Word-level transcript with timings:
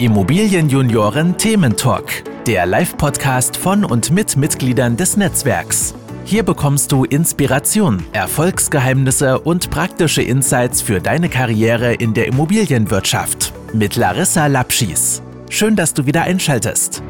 Immobilienjunioren 0.00 1.36
Thementalk, 1.36 2.24
der 2.46 2.64
Live-Podcast 2.64 3.58
von 3.58 3.84
und 3.84 4.10
mit 4.10 4.34
Mitgliedern 4.34 4.96
des 4.96 5.18
Netzwerks. 5.18 5.94
Hier 6.24 6.42
bekommst 6.42 6.90
du 6.90 7.04
Inspiration, 7.04 8.02
Erfolgsgeheimnisse 8.14 9.38
und 9.40 9.68
praktische 9.68 10.22
Insights 10.22 10.80
für 10.80 11.02
deine 11.02 11.28
Karriere 11.28 11.92
in 11.92 12.14
der 12.14 12.28
Immobilienwirtschaft 12.28 13.52
mit 13.74 13.96
Larissa 13.96 14.46
Lapschis. 14.46 15.20
Schön, 15.50 15.76
dass 15.76 15.92
du 15.92 16.06
wieder 16.06 16.22
einschaltest. 16.22 17.02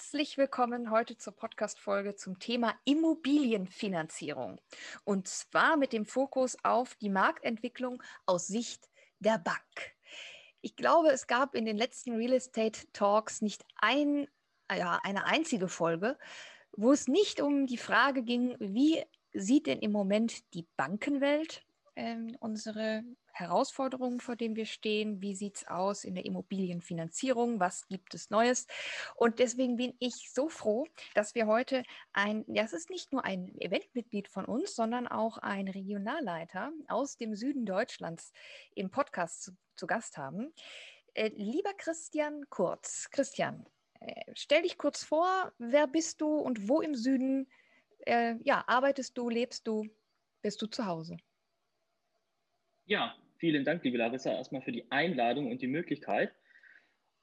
Herzlich 0.00 0.38
willkommen 0.38 0.90
heute 0.90 1.18
zur 1.18 1.34
Podcast-Folge 1.34 2.16
zum 2.16 2.38
Thema 2.38 2.74
Immobilienfinanzierung. 2.86 4.58
Und 5.04 5.28
zwar 5.28 5.76
mit 5.76 5.92
dem 5.92 6.06
Fokus 6.06 6.56
auf 6.62 6.94
die 6.94 7.10
Marktentwicklung 7.10 8.02
aus 8.24 8.46
Sicht 8.46 8.88
der 9.18 9.36
Bank. 9.36 9.60
Ich 10.62 10.74
glaube, 10.74 11.10
es 11.10 11.26
gab 11.26 11.54
in 11.54 11.66
den 11.66 11.76
letzten 11.76 12.16
Real 12.16 12.32
Estate 12.32 12.90
Talks 12.94 13.42
nicht 13.42 13.62
ein, 13.76 14.26
ja, 14.74 14.98
eine 15.02 15.26
einzige 15.26 15.68
Folge, 15.68 16.16
wo 16.72 16.92
es 16.92 17.06
nicht 17.06 17.42
um 17.42 17.66
die 17.66 17.76
Frage 17.76 18.22
ging, 18.22 18.56
wie 18.58 19.04
sieht 19.34 19.66
denn 19.66 19.80
im 19.80 19.92
Moment 19.92 20.54
die 20.54 20.66
Bankenwelt 20.78 21.62
ähm, 22.00 22.34
unsere 22.40 23.04
Herausforderungen, 23.32 24.20
vor 24.20 24.34
denen 24.34 24.56
wir 24.56 24.64
stehen. 24.64 25.20
Wie 25.20 25.34
sieht 25.34 25.56
es 25.56 25.68
aus 25.68 26.04
in 26.04 26.14
der 26.14 26.24
Immobilienfinanzierung? 26.24 27.60
Was 27.60 27.86
gibt 27.88 28.14
es 28.14 28.30
Neues? 28.30 28.66
Und 29.16 29.38
deswegen 29.38 29.76
bin 29.76 29.94
ich 29.98 30.30
so 30.32 30.48
froh, 30.48 30.86
dass 31.14 31.34
wir 31.34 31.46
heute 31.46 31.82
ein, 32.14 32.44
das 32.48 32.72
ist 32.72 32.88
nicht 32.88 33.12
nur 33.12 33.24
ein 33.24 33.54
Eventmitglied 33.60 34.28
von 34.28 34.46
uns, 34.46 34.74
sondern 34.74 35.06
auch 35.06 35.36
ein 35.38 35.68
Regionalleiter 35.68 36.72
aus 36.88 37.18
dem 37.18 37.34
Süden 37.34 37.66
Deutschlands 37.66 38.32
im 38.74 38.90
Podcast 38.90 39.42
zu, 39.42 39.52
zu 39.76 39.86
Gast 39.86 40.16
haben. 40.16 40.54
Äh, 41.12 41.32
lieber 41.34 41.74
Christian 41.74 42.48
Kurz, 42.48 43.10
Christian, 43.10 43.66
äh, 44.00 44.32
stell 44.34 44.62
dich 44.62 44.78
kurz 44.78 45.04
vor, 45.04 45.52
wer 45.58 45.86
bist 45.86 46.22
du 46.22 46.38
und 46.38 46.66
wo 46.66 46.80
im 46.80 46.94
Süden 46.94 47.46
äh, 48.06 48.36
ja, 48.42 48.64
arbeitest 48.66 49.18
du, 49.18 49.28
lebst 49.28 49.66
du, 49.66 49.86
bist 50.40 50.62
du 50.62 50.66
zu 50.66 50.86
Hause? 50.86 51.18
Ja, 52.90 53.14
Vielen 53.40 53.64
Dank, 53.64 53.82
liebe 53.84 53.96
Larissa, 53.96 54.32
erstmal 54.34 54.60
für 54.60 54.70
die 54.70 54.90
Einladung 54.90 55.50
und 55.50 55.62
die 55.62 55.66
Möglichkeit. 55.66 56.30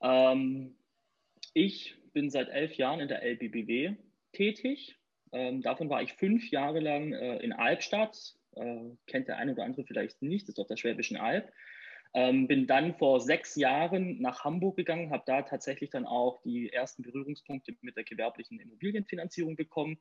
Ähm, 0.01 0.75
ich 1.53 1.95
bin 2.11 2.31
seit 2.31 2.49
elf 2.49 2.73
Jahren 2.73 3.01
in 3.01 3.07
der 3.07 3.21
LBBW 3.21 3.93
tätig. 4.31 4.97
Ähm, 5.31 5.61
davon 5.61 5.91
war 5.91 6.01
ich 6.01 6.13
fünf 6.13 6.49
Jahre 6.49 6.79
lang 6.79 7.13
äh, 7.13 7.37
in 7.37 7.53
Albstadt. 7.53 8.35
Äh, 8.55 8.95
kennt 9.05 9.27
der 9.27 9.37
eine 9.37 9.51
oder 9.51 9.63
andere 9.63 9.83
vielleicht 9.83 10.23
nicht, 10.23 10.49
ist 10.49 10.57
auf 10.57 10.65
der 10.65 10.77
Schwäbischen 10.77 11.17
Alb. 11.17 11.53
Ähm, 12.15 12.47
bin 12.47 12.65
dann 12.65 12.95
vor 12.95 13.19
sechs 13.19 13.55
Jahren 13.55 14.19
nach 14.19 14.43
Hamburg 14.43 14.77
gegangen, 14.77 15.11
habe 15.11 15.23
da 15.27 15.43
tatsächlich 15.43 15.91
dann 15.91 16.07
auch 16.07 16.41
die 16.41 16.73
ersten 16.73 17.03
Berührungspunkte 17.03 17.75
mit 17.81 17.95
der 17.95 18.05
gewerblichen 18.05 18.59
Immobilienfinanzierung 18.59 19.55
bekommen, 19.55 19.99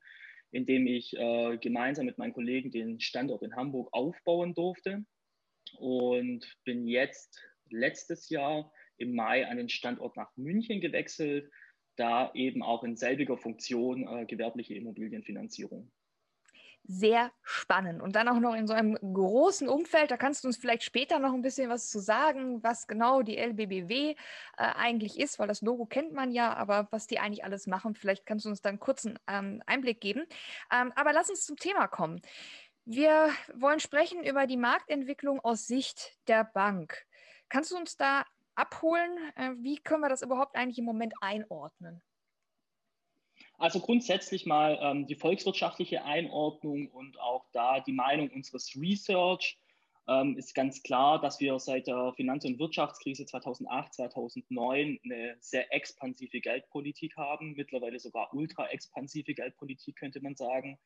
indem 0.50 0.86
ich 0.86 1.14
äh, 1.14 1.58
gemeinsam 1.58 2.06
mit 2.06 2.16
meinen 2.16 2.32
Kollegen 2.32 2.70
den 2.70 3.00
Standort 3.00 3.42
in 3.42 3.54
Hamburg 3.54 3.90
aufbauen 3.92 4.54
durfte 4.54 5.04
und 5.78 6.56
bin 6.64 6.86
jetzt 6.86 7.40
letztes 7.70 8.28
Jahr 8.28 8.72
im 8.98 9.14
Mai 9.14 9.46
an 9.46 9.56
den 9.56 9.68
Standort 9.68 10.16
nach 10.16 10.36
München 10.36 10.80
gewechselt, 10.80 11.50
da 11.96 12.32
eben 12.34 12.62
auch 12.62 12.84
in 12.84 12.96
selbiger 12.96 13.36
Funktion 13.36 14.06
äh, 14.06 14.26
gewerbliche 14.26 14.74
Immobilienfinanzierung. 14.74 15.90
Sehr 16.88 17.32
spannend. 17.42 18.00
Und 18.00 18.14
dann 18.14 18.28
auch 18.28 18.38
noch 18.38 18.54
in 18.54 18.68
so 18.68 18.72
einem 18.72 18.94
großen 18.94 19.68
Umfeld. 19.68 20.12
Da 20.12 20.16
kannst 20.16 20.44
du 20.44 20.48
uns 20.48 20.56
vielleicht 20.56 20.84
später 20.84 21.18
noch 21.18 21.32
ein 21.32 21.42
bisschen 21.42 21.68
was 21.68 21.90
zu 21.90 21.98
sagen, 21.98 22.62
was 22.62 22.86
genau 22.86 23.22
die 23.22 23.36
LBBW 23.38 24.10
äh, 24.10 24.14
eigentlich 24.56 25.18
ist, 25.18 25.40
weil 25.40 25.48
das 25.48 25.62
Logo 25.62 25.86
kennt 25.86 26.12
man 26.12 26.30
ja, 26.30 26.54
aber 26.54 26.86
was 26.92 27.08
die 27.08 27.18
eigentlich 27.18 27.44
alles 27.44 27.66
machen. 27.66 27.96
Vielleicht 27.96 28.24
kannst 28.24 28.44
du 28.44 28.50
uns 28.50 28.62
da 28.62 28.68
einen 28.68 28.78
kurzen 28.78 29.18
ähm, 29.26 29.64
Einblick 29.66 30.00
geben. 30.00 30.26
Ähm, 30.72 30.92
aber 30.94 31.12
lass 31.12 31.28
uns 31.28 31.44
zum 31.44 31.56
Thema 31.56 31.88
kommen. 31.88 32.22
Wir 32.88 33.30
wollen 33.52 33.80
sprechen 33.80 34.22
über 34.22 34.46
die 34.46 34.56
Marktentwicklung 34.56 35.40
aus 35.40 35.66
Sicht 35.66 36.16
der 36.28 36.44
Bank. 36.44 37.04
Kannst 37.48 37.72
du 37.72 37.76
uns 37.76 37.96
da 37.96 38.24
abholen? 38.54 39.10
Äh, 39.34 39.50
wie 39.58 39.78
können 39.78 40.02
wir 40.02 40.08
das 40.08 40.22
überhaupt 40.22 40.54
eigentlich 40.54 40.78
im 40.78 40.84
Moment 40.84 41.12
einordnen? 41.20 42.00
Also 43.58 43.80
grundsätzlich 43.80 44.46
mal 44.46 44.78
ähm, 44.80 45.08
die 45.08 45.16
volkswirtschaftliche 45.16 46.04
Einordnung 46.04 46.88
und 46.90 47.18
auch 47.18 47.46
da 47.52 47.80
die 47.80 47.92
Meinung 47.92 48.30
unseres 48.30 48.76
Research 48.76 49.58
ähm, 50.06 50.36
ist 50.38 50.54
ganz 50.54 50.80
klar, 50.84 51.20
dass 51.20 51.40
wir 51.40 51.58
seit 51.58 51.88
der 51.88 52.12
Finanz- 52.14 52.44
und 52.44 52.60
Wirtschaftskrise 52.60 53.26
2008, 53.26 53.94
2009 53.94 55.00
eine 55.02 55.36
sehr 55.40 55.74
expansive 55.74 56.40
Geldpolitik 56.40 57.16
haben, 57.16 57.54
mittlerweile 57.54 57.98
sogar 57.98 58.32
ultra 58.32 58.68
expansive 58.68 59.34
Geldpolitik 59.34 59.96
könnte 59.96 60.20
man 60.20 60.36
sagen. 60.36 60.78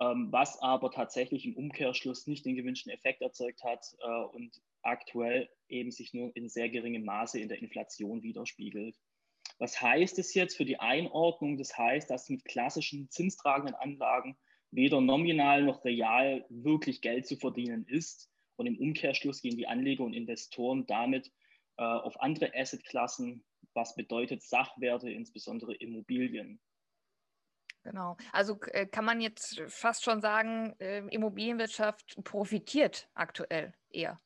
Ähm, 0.00 0.28
was 0.30 0.58
aber 0.62 0.90
tatsächlich 0.90 1.44
im 1.44 1.56
Umkehrschluss 1.56 2.26
nicht 2.26 2.46
den 2.46 2.56
gewünschten 2.56 2.90
Effekt 2.90 3.20
erzeugt 3.20 3.62
hat 3.62 3.84
äh, 4.00 4.22
und 4.34 4.60
aktuell 4.82 5.50
eben 5.68 5.90
sich 5.90 6.14
nur 6.14 6.34
in 6.34 6.48
sehr 6.48 6.70
geringem 6.70 7.04
Maße 7.04 7.38
in 7.38 7.48
der 7.48 7.60
Inflation 7.60 8.22
widerspiegelt. 8.22 8.96
Was 9.58 9.82
heißt 9.82 10.18
es 10.18 10.32
jetzt 10.32 10.56
für 10.56 10.64
die 10.64 10.80
Einordnung? 10.80 11.58
Das 11.58 11.76
heißt, 11.76 12.08
dass 12.08 12.30
mit 12.30 12.46
klassischen 12.46 13.10
zinstragenden 13.10 13.74
Anlagen 13.74 14.38
weder 14.70 15.02
nominal 15.02 15.64
noch 15.64 15.84
real 15.84 16.46
wirklich 16.48 17.02
Geld 17.02 17.26
zu 17.26 17.36
verdienen 17.36 17.84
ist. 17.86 18.30
Und 18.56 18.66
im 18.66 18.78
Umkehrschluss 18.78 19.42
gehen 19.42 19.58
die 19.58 19.66
Anleger 19.66 20.04
und 20.04 20.14
Investoren 20.14 20.86
damit 20.86 21.30
äh, 21.76 21.82
auf 21.82 22.20
andere 22.20 22.54
Assetklassen, 22.54 23.44
was 23.74 23.94
bedeutet 23.94 24.42
Sachwerte, 24.42 25.10
insbesondere 25.10 25.74
Immobilien. 25.74 26.58
Genau. 27.82 28.16
Also 28.32 28.60
äh, 28.72 28.86
kann 28.86 29.04
man 29.04 29.20
jetzt 29.20 29.60
fast 29.68 30.04
schon 30.04 30.20
sagen, 30.20 30.74
äh, 30.80 30.98
Immobilienwirtschaft 31.08 32.22
profitiert 32.24 33.08
aktuell 33.14 33.72
eher. 33.90 34.20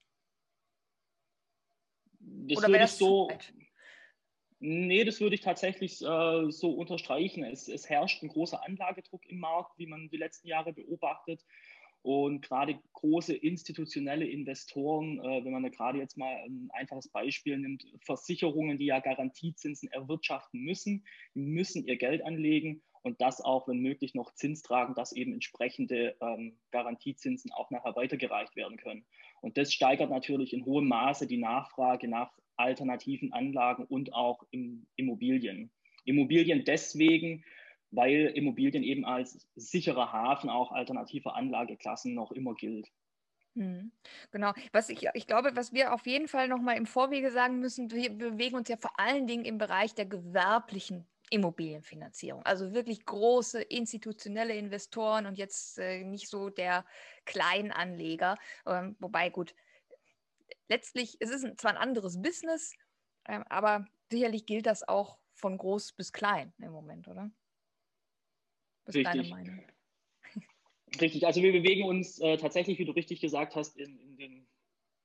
Das 2.19 2.59
Oder 2.59 2.69
würde 2.69 2.85
ich 2.85 2.91
so. 2.91 3.31
Nee, 4.61 5.05
das 5.05 5.21
würde 5.21 5.35
ich 5.35 5.43
tatsächlich 5.43 6.01
äh, 6.01 6.51
so 6.51 6.71
unterstreichen. 6.71 7.45
Es, 7.45 7.69
es, 7.69 7.91
herrscht 7.91 8.23
ein 8.23 8.29
großer 8.29 8.65
Anlagedruck 8.65 9.27
im 9.27 9.39
Markt, 9.39 9.79
wie 9.79 9.87
man 9.87 10.09
die 10.09 10.17
letzten 10.17 10.49
Jahre 10.49 10.73
beobachtet. 10.73 11.45
Und 12.01 12.43
gerade 12.43 12.79
große 12.95 13.35
institutionelle 13.35 14.27
Investoren, 14.27 15.21
äh, 15.21 15.45
wenn 15.45 15.53
man 15.53 15.63
da 15.63 15.69
gerade 15.69 15.99
jetzt 15.99 16.17
mal 16.17 16.35
ein 16.45 16.71
einfaches 16.73 17.09
Beispiel 17.09 17.59
nimmt, 17.59 17.85
Versicherungen, 18.01 18.79
die 18.79 18.87
ja 18.87 19.01
Garantiezinsen 19.01 19.91
erwirtschaften 19.91 20.61
müssen, 20.61 21.05
müssen 21.35 21.87
ihr 21.87 21.97
Geld 21.97 22.25
anlegen 22.25 22.83
und 23.05 23.21
das 23.21 23.43
auch, 23.43 23.69
wenn 23.69 23.81
möglich, 23.81 24.15
noch 24.15 24.33
Zins 24.33 24.63
tragen, 24.63 24.95
dass 24.95 25.13
eben 25.13 25.35
entsprechende 25.35 26.17
ähm, 26.21 26.57
Garantiezinsen 26.71 27.53
auch 27.53 27.71
nachher 27.71 27.95
weitergereicht 27.95 28.57
werden 28.57 28.79
können. 28.79 29.05
Und 29.43 29.59
das 29.59 29.75
steigert 29.75 30.11
natürlich 30.11 30.55
in 30.55 30.65
hohem 30.65 30.89
Maße 30.89 31.27
die 31.27 31.37
Nachfrage 31.37 32.09
nach 32.09 32.33
alternativen 32.57 33.33
Anlagen 33.33 33.85
und 33.85 34.15
auch 34.15 34.43
in 34.51 34.87
Immobilien. 34.97 35.71
Immobilien 36.07 36.65
deswegen, 36.65 37.45
weil 37.91 38.33
Immobilien 38.35 38.83
eben 38.83 39.05
als 39.05 39.47
sicherer 39.55 40.11
Hafen 40.11 40.49
auch 40.49 40.73
alternativer 40.73 41.37
Anlageklassen 41.37 42.15
noch 42.15 42.33
immer 42.33 42.55
gilt. 42.55 42.91
Hm, 43.55 43.93
genau. 44.31 44.53
Was 44.73 44.89
ich, 44.89 45.07
ich 45.13 45.27
glaube, 45.27 45.55
was 45.55 45.75
wir 45.75 45.93
auf 45.93 46.07
jeden 46.07 46.27
Fall 46.27 46.49
nochmal 46.49 46.79
im 46.79 46.87
Vorwege 46.87 47.31
sagen 47.31 47.61
müssen, 47.61 47.91
wir 47.91 48.11
bewegen 48.11 48.57
uns 48.57 48.69
ja 48.69 48.79
vor 48.79 48.99
allen 48.99 49.27
Dingen 49.27 49.45
im 49.45 49.59
Bereich 49.59 49.95
der 49.95 50.07
gewerblichen 50.07 51.07
Immobilienfinanzierung. 51.35 52.45
Also 52.45 52.73
wirklich 52.73 53.05
große 53.05 53.61
institutionelle 53.61 54.55
Investoren 54.55 55.27
und 55.27 55.37
jetzt 55.37 55.79
äh, 55.79 56.05
nicht 56.05 56.29
so 56.29 56.49
der 56.49 56.85
Kleinanleger. 57.25 58.37
Ähm, 58.67 58.95
wobei, 59.01 59.31
gut, 59.31 59.55
letztlich 60.69 61.21
ist 61.21 61.31
es 61.31 61.57
zwar 61.57 61.73
ein 61.73 61.77
anderes 61.77 62.23
Business, 62.23 62.77
ähm, 63.27 63.45
aber 63.49 63.85
sicherlich 64.11 64.47
gilt 64.47 64.67
das 64.67 64.87
auch 64.87 65.19
von 65.35 65.59
groß 65.59 65.93
bis 65.95 66.13
klein 66.13 66.53
im 66.59 66.71
Moment, 66.71 67.09
oder? 67.09 67.31
Was 68.85 68.95
ist 68.95 69.05
deine 69.05 69.25
Meinung? 69.25 69.61
Richtig, 71.01 71.27
also 71.27 71.43
wir 71.43 71.51
bewegen 71.51 71.85
uns 71.85 72.21
äh, 72.21 72.37
tatsächlich, 72.37 72.79
wie 72.79 72.85
du 72.85 72.93
richtig 72.93 73.21
gesagt 73.21 73.57
hast, 73.57 73.77
in, 73.77 73.99
in 73.99 74.17
den 74.17 74.47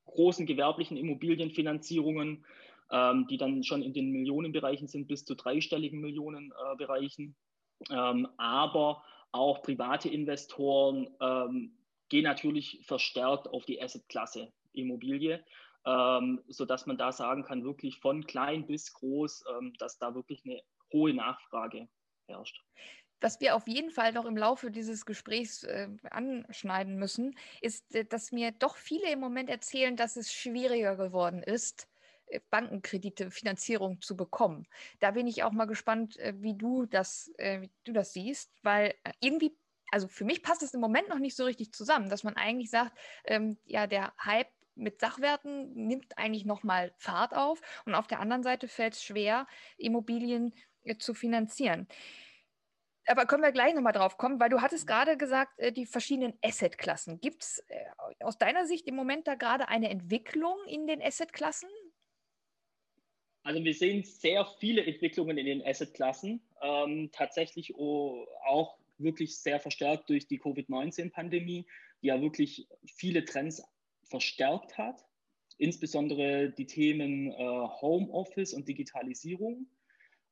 großen 0.05 0.45
gewerblichen 0.45 0.97
Immobilienfinanzierungen 0.97 2.45
ähm, 2.91 3.27
die 3.27 3.37
dann 3.37 3.63
schon 3.63 3.81
in 3.81 3.93
den 3.93 4.11
Millionenbereichen 4.11 4.87
sind, 4.87 5.07
bis 5.07 5.25
zu 5.25 5.35
dreistelligen 5.35 5.99
Millionenbereichen. 5.99 7.35
Äh, 7.89 7.93
ähm, 7.93 8.27
aber 8.37 9.03
auch 9.31 9.61
private 9.61 10.09
Investoren 10.09 11.09
ähm, 11.21 11.77
gehen 12.09 12.23
natürlich 12.23 12.81
verstärkt 12.85 13.47
auf 13.47 13.65
die 13.65 13.81
Assetklasse 13.81 14.51
Immobilie, 14.73 15.43
ähm, 15.85 16.41
sodass 16.47 16.85
man 16.85 16.97
da 16.97 17.11
sagen 17.11 17.43
kann, 17.43 17.63
wirklich 17.63 17.99
von 17.99 18.25
klein 18.25 18.65
bis 18.65 18.93
groß, 18.93 19.43
ähm, 19.57 19.73
dass 19.77 19.97
da 19.97 20.15
wirklich 20.15 20.43
eine 20.45 20.61
hohe 20.91 21.13
Nachfrage 21.13 21.87
herrscht. 22.27 22.61
was 23.21 23.41
wir 23.41 23.55
auf 23.55 23.67
jeden 23.67 23.91
Fall 23.91 24.13
noch 24.13 24.25
im 24.25 24.37
Laufe 24.37 24.71
dieses 24.71 25.05
Gesprächs 25.05 25.63
äh, 25.63 25.89
anschneiden 26.09 26.95
müssen, 26.95 27.35
ist, 27.61 27.93
äh, 27.93 28.05
dass 28.05 28.31
mir 28.31 28.51
doch 28.51 28.77
viele 28.77 29.11
im 29.11 29.19
Moment 29.19 29.49
erzählen, 29.49 29.95
dass 29.95 30.15
es 30.15 30.33
schwieriger 30.33 30.95
geworden 30.95 31.43
ist, 31.43 31.88
Bankenkredite, 32.49 33.31
Finanzierung 33.31 34.01
zu 34.01 34.15
bekommen. 34.15 34.67
Da 34.99 35.11
bin 35.11 35.27
ich 35.27 35.43
auch 35.43 35.51
mal 35.51 35.65
gespannt, 35.65 36.17
äh, 36.17 36.33
wie 36.37 36.55
du 36.55 36.85
das, 36.85 37.31
äh, 37.37 37.61
wie 37.61 37.71
du 37.83 37.93
das 37.93 38.13
siehst, 38.13 38.51
weil 38.63 38.95
irgendwie, 39.19 39.57
also 39.91 40.07
für 40.07 40.25
mich 40.25 40.43
passt 40.43 40.63
es 40.63 40.73
im 40.73 40.81
Moment 40.81 41.09
noch 41.09 41.19
nicht 41.19 41.35
so 41.35 41.45
richtig 41.45 41.73
zusammen, 41.73 42.09
dass 42.09 42.23
man 42.23 42.35
eigentlich 42.35 42.69
sagt, 42.69 42.97
ähm, 43.25 43.57
ja, 43.65 43.87
der 43.87 44.13
Hype 44.23 44.49
mit 44.75 44.99
Sachwerten 45.01 45.73
nimmt 45.73 46.17
eigentlich 46.17 46.45
nochmal 46.45 46.93
Fahrt 46.97 47.35
auf 47.35 47.61
und 47.85 47.95
auf 47.95 48.07
der 48.07 48.19
anderen 48.19 48.43
Seite 48.43 48.67
fällt 48.67 48.93
es 48.93 49.03
schwer, 49.03 49.45
Immobilien 49.77 50.53
zu 50.99 51.13
finanzieren. 51.13 51.87
Aber 53.05 53.25
können 53.25 53.43
wir 53.43 53.51
gleich 53.51 53.73
nochmal 53.73 53.91
drauf 53.91 54.17
kommen, 54.17 54.39
weil 54.39 54.49
du 54.49 54.61
hattest 54.61 54.85
gerade 54.87 55.17
gesagt, 55.17 55.51
die 55.75 55.85
verschiedenen 55.85 56.37
Assetklassen. 56.43 57.19
Gibt 57.19 57.43
es 57.43 57.65
aus 58.19 58.37
deiner 58.37 58.67
Sicht 58.67 58.87
im 58.87 58.95
Moment 58.95 59.27
da 59.27 59.35
gerade 59.35 59.67
eine 59.67 59.89
Entwicklung 59.89 60.57
in 60.67 60.85
den 60.85 61.01
Assetklassen? 61.01 61.69
Also 63.49 63.63
wir 63.63 63.73
sehen 63.73 64.03
sehr 64.03 64.45
viele 64.59 64.85
Entwicklungen 64.85 65.39
in 65.39 65.47
den 65.47 65.65
Assetklassen, 65.65 66.39
ähm, 66.61 67.09
tatsächlich 67.11 67.73
auch 67.73 68.77
wirklich 68.99 69.39
sehr 69.39 69.59
verstärkt 69.59 70.07
durch 70.07 70.27
die 70.27 70.37
Covid-19-Pandemie, 70.37 71.65
die 72.03 72.07
ja 72.07 72.21
wirklich 72.21 72.67
viele 72.85 73.25
Trends 73.25 73.63
verstärkt 74.03 74.77
hat, 74.77 75.03
insbesondere 75.57 76.51
die 76.51 76.67
Themen 76.67 77.31
äh, 77.31 77.35
Homeoffice 77.81 78.53
und 78.53 78.67
Digitalisierung. 78.67 79.65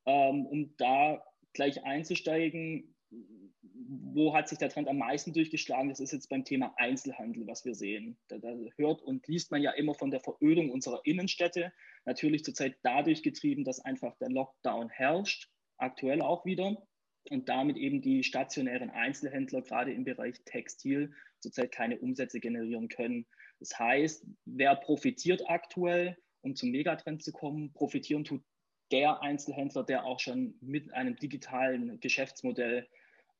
Ähm, 0.05 0.45
um 0.45 0.77
da 0.77 1.23
gleich 1.53 1.83
einzusteigen, 1.85 2.93
wo 3.09 4.33
hat 4.33 4.50
sich 4.50 4.57
der 4.57 4.69
Trend 4.69 4.88
am 4.88 4.98
meisten 4.98 5.33
durchgeschlagen? 5.33 5.89
Das 5.89 6.00
ist 6.00 6.12
jetzt 6.12 6.30
beim 6.30 6.44
Thema 6.44 6.74
Einzelhandel, 6.77 7.48
was 7.48 7.65
wir 7.65 7.75
sehen. 7.75 8.18
Da, 8.27 8.38
da, 8.38 8.54
hört 8.75 9.01
und 9.01 9.27
liest 9.27 9.51
man 9.51 9.62
ja 9.62 9.71
immer 9.71 9.94
von 9.94 10.12
der 10.12 10.19
Verödung 10.19 10.71
unserer 10.71 11.01
Innenstädte. 11.06 11.71
Natürlich 12.06 12.44
zurzeit 12.44 12.77
dadurch 12.83 13.24
getrieben, 13.24 13.63
dass 13.63 13.80
einfach 13.80 14.15
der 14.18 14.30
Lockdown 14.30 14.89
herrscht, 14.89 15.50
aktuell 15.77 16.21
auch 16.21 16.45
wieder. 16.45 16.86
Und 17.30 17.50
damit 17.50 17.77
eben 17.77 18.01
die 18.01 18.24
stationären 18.24 18.89
Einzelhändler 18.89 19.62
gerade 19.62 19.94
im 19.94 20.06
Bereich 20.06 20.36
Textil 20.45 21.13
zurzeit 21.39 21.71
keine 21.71 22.00
Umsätze 22.00 22.39
generieren 22.39 22.88
können. 22.88 23.25
Das 23.59 23.77
heißt, 23.77 24.25
wer 24.45 24.75
profitiert 24.75 25.44
aktuell, 25.50 26.18
um 26.42 26.56
zum 26.56 26.71
Megatrend 26.71 27.24
zu 27.24 27.31
kommen? 27.31 27.74
Profitieren 27.74 28.24
tut 28.24 28.44
der 28.92 29.21
Einzelhändler, 29.21 29.83
der 29.83 30.06
auch 30.06 30.19
schon 30.19 30.56
mit 30.62 30.94
einem 30.94 31.15
digitalen 31.15 32.00
Geschäftsmodell 32.00 32.88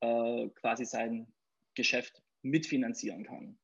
äh, 0.01 0.49
quasi 0.49 0.85
sein 0.85 1.31
Geschäft 1.75 2.21
mitfinanzieren 2.41 3.23
kann. 3.23 3.59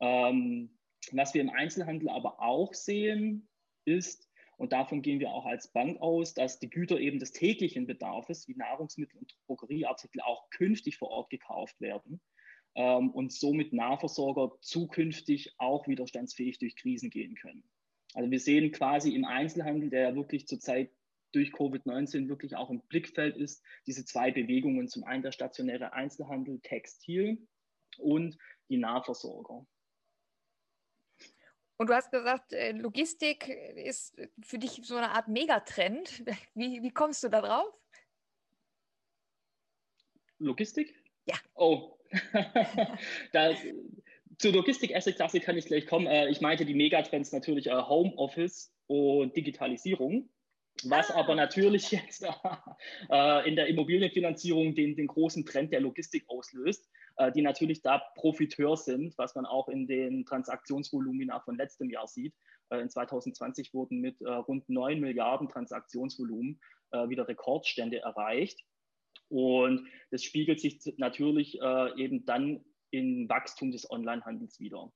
Ähm, 0.00 0.78
was 1.12 1.34
wir 1.34 1.40
im 1.40 1.50
Einzelhandel 1.50 2.08
aber 2.08 2.40
auch 2.40 2.74
sehen, 2.74 3.48
ist, 3.84 4.28
und 4.58 4.72
davon 4.72 5.02
gehen 5.02 5.20
wir 5.20 5.30
auch 5.30 5.44
als 5.44 5.72
Bank 5.72 6.00
aus, 6.00 6.34
dass 6.34 6.58
die 6.58 6.70
Güter 6.70 6.98
eben 6.98 7.18
des 7.18 7.32
täglichen 7.32 7.86
Bedarfs, 7.86 8.48
wie 8.48 8.56
Nahrungsmittel 8.56 9.18
und 9.18 9.36
Drogerieartikel, 9.46 10.22
auch 10.22 10.48
künftig 10.50 10.96
vor 10.96 11.10
Ort 11.10 11.30
gekauft 11.30 11.80
werden 11.80 12.20
ähm, 12.74 13.10
und 13.10 13.32
somit 13.32 13.72
Nahversorger 13.72 14.56
zukünftig 14.60 15.54
auch 15.58 15.86
widerstandsfähig 15.86 16.58
durch 16.58 16.76
Krisen 16.76 17.10
gehen 17.10 17.34
können. 17.34 17.64
Also 18.14 18.30
wir 18.30 18.40
sehen 18.40 18.72
quasi 18.72 19.14
im 19.14 19.24
Einzelhandel, 19.24 19.90
der 19.90 20.08
ja 20.08 20.16
wirklich 20.16 20.46
zurzeit 20.46 20.90
durch 21.36 21.52
Covid-19 21.52 22.28
wirklich 22.28 22.56
auch 22.56 22.70
im 22.70 22.80
Blickfeld 22.80 23.36
ist, 23.36 23.62
diese 23.86 24.06
zwei 24.06 24.30
Bewegungen, 24.30 24.88
zum 24.88 25.04
einen 25.04 25.22
der 25.22 25.32
stationäre 25.32 25.92
Einzelhandel, 25.92 26.60
Textil 26.60 27.46
und 27.98 28.38
die 28.70 28.78
Nahversorger. 28.78 29.66
Und 31.76 31.90
du 31.90 31.94
hast 31.94 32.10
gesagt, 32.10 32.54
äh, 32.54 32.72
Logistik 32.72 33.48
ist 33.48 34.16
für 34.42 34.58
dich 34.58 34.80
so 34.82 34.96
eine 34.96 35.10
Art 35.10 35.28
Megatrend. 35.28 36.24
Wie, 36.54 36.82
wie 36.82 36.90
kommst 36.90 37.22
du 37.22 37.28
da 37.28 37.42
drauf? 37.42 37.74
Logistik? 40.38 40.94
Ja. 41.26 41.36
Oh, 41.54 41.98
das, 43.32 43.58
zur 44.38 44.52
Logistik-Asset-Klasse 44.52 45.40
kann 45.40 45.58
ich 45.58 45.66
gleich 45.66 45.86
kommen. 45.86 46.06
Äh, 46.06 46.30
ich 46.30 46.40
meinte 46.40 46.64
die 46.64 46.74
Megatrends 46.74 47.30
natürlich 47.32 47.66
äh, 47.66 47.74
Homeoffice 47.74 48.72
und 48.86 49.36
Digitalisierung 49.36 50.30
was 50.84 51.10
aber 51.10 51.32
ah. 51.32 51.36
natürlich 51.36 51.90
jetzt 51.90 52.22
äh, 53.10 53.48
in 53.48 53.56
der 53.56 53.66
Immobilienfinanzierung 53.68 54.74
den, 54.74 54.96
den 54.96 55.06
großen 55.06 55.44
Trend 55.44 55.72
der 55.72 55.80
Logistik 55.80 56.24
auslöst, 56.28 56.88
äh, 57.16 57.32
die 57.32 57.42
natürlich 57.42 57.82
da 57.82 57.98
Profiteur 58.16 58.76
sind, 58.76 59.16
was 59.18 59.34
man 59.34 59.46
auch 59.46 59.68
in 59.68 59.86
den 59.86 60.24
Transaktionsvolumina 60.26 61.40
von 61.40 61.56
letztem 61.56 61.90
Jahr 61.90 62.06
sieht. 62.06 62.34
Äh, 62.70 62.80
in 62.80 62.90
2020 62.90 63.72
wurden 63.72 64.00
mit 64.00 64.20
äh, 64.20 64.28
rund 64.28 64.68
9 64.68 65.00
Milliarden 65.00 65.48
Transaktionsvolumen 65.48 66.60
äh, 66.90 67.08
wieder 67.08 67.26
Rekordstände 67.26 68.00
erreicht. 68.00 68.60
Und 69.28 69.88
das 70.10 70.22
spiegelt 70.22 70.60
sich 70.60 70.78
natürlich 70.98 71.60
äh, 71.60 72.00
eben 72.00 72.24
dann 72.26 72.64
im 72.90 73.28
Wachstum 73.28 73.72
des 73.72 73.90
Onlinehandels 73.90 74.60
wieder. 74.60 74.92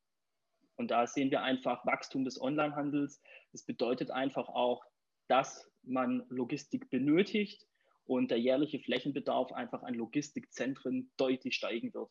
Und 0.77 0.91
da 0.91 1.07
sehen 1.07 1.31
wir 1.31 1.43
einfach 1.43 1.85
Wachstum 1.85 2.25
des 2.25 2.41
Onlinehandels. 2.41 3.21
Das 3.53 3.65
bedeutet 3.65 4.11
einfach 4.11 4.49
auch, 4.49 4.85
dass 5.31 5.71
man 5.83 6.27
Logistik 6.29 6.91
benötigt 6.91 7.67
und 8.05 8.31
der 8.33 8.41
jährliche 8.41 8.81
Flächenbedarf 8.81 9.53
einfach 9.53 9.83
an 9.85 9.95
Logistikzentren 9.95 11.11
deutlich 11.17 11.55
steigen 11.55 11.95
wird. 11.95 12.11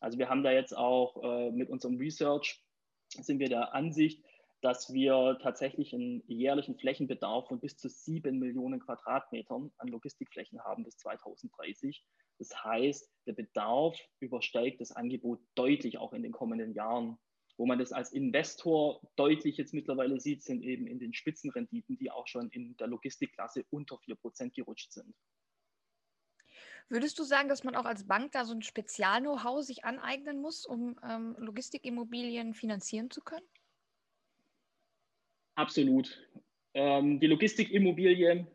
Also 0.00 0.18
wir 0.18 0.28
haben 0.28 0.42
da 0.42 0.52
jetzt 0.52 0.76
auch 0.76 1.22
äh, 1.22 1.50
mit 1.50 1.70
unserem 1.70 1.96
Research 1.96 2.62
sind 3.08 3.38
wir 3.38 3.48
der 3.48 3.74
Ansicht, 3.74 4.22
dass 4.60 4.92
wir 4.92 5.38
tatsächlich 5.40 5.94
einen 5.94 6.22
jährlichen 6.26 6.76
Flächenbedarf 6.76 7.48
von 7.48 7.60
bis 7.60 7.78
zu 7.78 7.88
sieben 7.88 8.38
Millionen 8.38 8.80
Quadratmetern 8.80 9.72
an 9.78 9.88
Logistikflächen 9.88 10.62
haben 10.62 10.84
bis 10.84 10.96
2030. 10.98 12.04
Das 12.38 12.64
heißt, 12.64 13.10
der 13.26 13.32
Bedarf 13.32 13.96
übersteigt 14.20 14.80
das 14.80 14.92
Angebot 14.92 15.40
deutlich 15.54 15.98
auch 15.98 16.12
in 16.12 16.22
den 16.22 16.32
kommenden 16.32 16.74
Jahren. 16.74 17.18
Wo 17.58 17.66
man 17.66 17.78
das 17.78 17.92
als 17.92 18.12
Investor 18.12 19.00
deutlich 19.16 19.56
jetzt 19.56 19.74
mittlerweile 19.74 20.20
sieht, 20.20 20.44
sind 20.44 20.62
eben 20.62 20.86
in 20.86 21.00
den 21.00 21.12
Spitzenrenditen, 21.12 21.98
die 21.98 22.10
auch 22.10 22.28
schon 22.28 22.48
in 22.50 22.76
der 22.76 22.86
Logistikklasse 22.86 23.64
unter 23.70 23.96
4% 23.96 24.54
gerutscht 24.54 24.92
sind. 24.92 25.12
Würdest 26.88 27.18
du 27.18 27.24
sagen, 27.24 27.48
dass 27.48 27.64
man 27.64 27.74
auch 27.74 27.84
als 27.84 28.06
Bank 28.06 28.32
da 28.32 28.44
so 28.44 28.54
ein 28.54 28.62
Spezial-Know-how 28.62 29.62
sich 29.62 29.84
aneignen 29.84 30.40
muss, 30.40 30.64
um 30.64 30.98
ähm, 31.02 31.36
Logistikimmobilien 31.38 32.54
finanzieren 32.54 33.10
zu 33.10 33.20
können? 33.20 33.44
Absolut. 35.56 36.16
Ähm, 36.74 37.18
die 37.18 37.26
Logistikimmobilie 37.26 38.46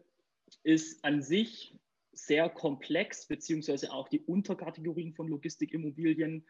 ist 0.63 1.03
an 1.03 1.21
sich 1.21 1.75
sehr 2.13 2.49
komplex, 2.49 3.27
beziehungsweise 3.27 3.91
auch 3.91 4.07
die 4.07 4.21
Unterkategorien 4.21 5.13
von 5.13 5.27
Logistikimmobilien 5.27 6.47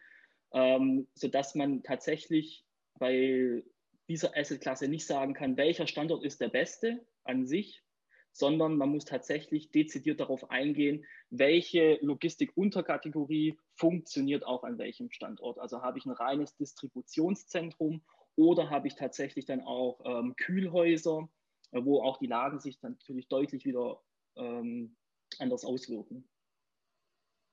ähm, 0.53 1.07
sodass 1.15 1.55
man 1.55 1.83
tatsächlich 1.83 2.65
bei 2.99 3.63
dieser 4.07 4.35
Assetklasse 4.37 4.87
nicht 4.87 5.05
sagen 5.05 5.33
kann, 5.33 5.57
welcher 5.57 5.87
Standort 5.87 6.23
ist 6.23 6.41
der 6.41 6.49
beste 6.49 7.05
an 7.23 7.45
sich, 7.45 7.83
sondern 8.31 8.77
man 8.77 8.89
muss 8.89 9.05
tatsächlich 9.05 9.71
dezidiert 9.71 10.19
darauf 10.19 10.49
eingehen, 10.49 11.05
welche 11.29 11.99
Logistik-Unterkategorie 12.01 13.57
funktioniert 13.75 14.45
auch 14.45 14.63
an 14.63 14.77
welchem 14.77 15.11
Standort. 15.11 15.59
Also 15.59 15.81
habe 15.81 15.99
ich 15.99 16.05
ein 16.05 16.11
reines 16.11 16.55
Distributionszentrum 16.55 18.03
oder 18.35 18.69
habe 18.69 18.87
ich 18.87 18.95
tatsächlich 18.95 19.45
dann 19.45 19.61
auch 19.61 20.01
ähm, 20.05 20.35
Kühlhäuser, 20.35 21.29
wo 21.71 22.01
auch 22.01 22.17
die 22.17 22.27
Lagen 22.27 22.59
sich 22.59 22.79
dann 22.79 22.93
natürlich 22.93 23.27
deutlich 23.27 23.65
wieder 23.65 24.01
ähm, 24.35 24.95
anders 25.39 25.63
auswirken. 25.63 26.27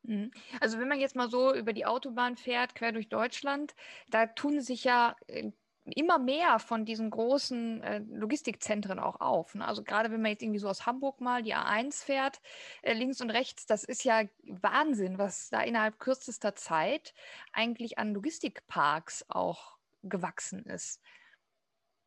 Mhm. 0.02 0.30
Also 0.60 0.78
wenn 0.78 0.88
man 0.88 1.00
jetzt 1.00 1.16
mal 1.16 1.28
so 1.28 1.54
über 1.54 1.72
die 1.72 1.86
Autobahn 1.86 2.36
fährt, 2.36 2.74
quer 2.74 2.92
durch 2.92 3.08
Deutschland, 3.08 3.74
da 4.08 4.26
tun 4.26 4.60
sich 4.60 4.84
ja 4.84 5.14
äh, 5.26 5.52
immer 5.84 6.18
mehr 6.18 6.58
von 6.58 6.84
diesen 6.84 7.10
großen 7.10 7.82
äh, 7.82 7.98
Logistikzentren 8.08 8.98
auch 8.98 9.20
auf. 9.20 9.54
Ne? 9.54 9.66
Also 9.66 9.82
gerade 9.82 10.10
wenn 10.10 10.22
man 10.22 10.32
jetzt 10.32 10.42
irgendwie 10.42 10.58
so 10.58 10.68
aus 10.68 10.86
Hamburg 10.86 11.20
mal 11.20 11.42
die 11.42 11.54
A1 11.54 12.04
fährt, 12.04 12.40
äh, 12.82 12.92
links 12.92 13.20
und 13.20 13.30
rechts, 13.30 13.66
das 13.66 13.84
ist 13.84 14.04
ja 14.04 14.22
Wahnsinn, 14.44 15.18
was 15.18 15.50
da 15.50 15.62
innerhalb 15.62 15.98
kürzester 15.98 16.54
Zeit 16.54 17.14
eigentlich 17.52 17.98
an 17.98 18.14
Logistikparks 18.14 19.24
auch 19.28 19.78
gewachsen 20.02 20.64
ist. 20.64 21.00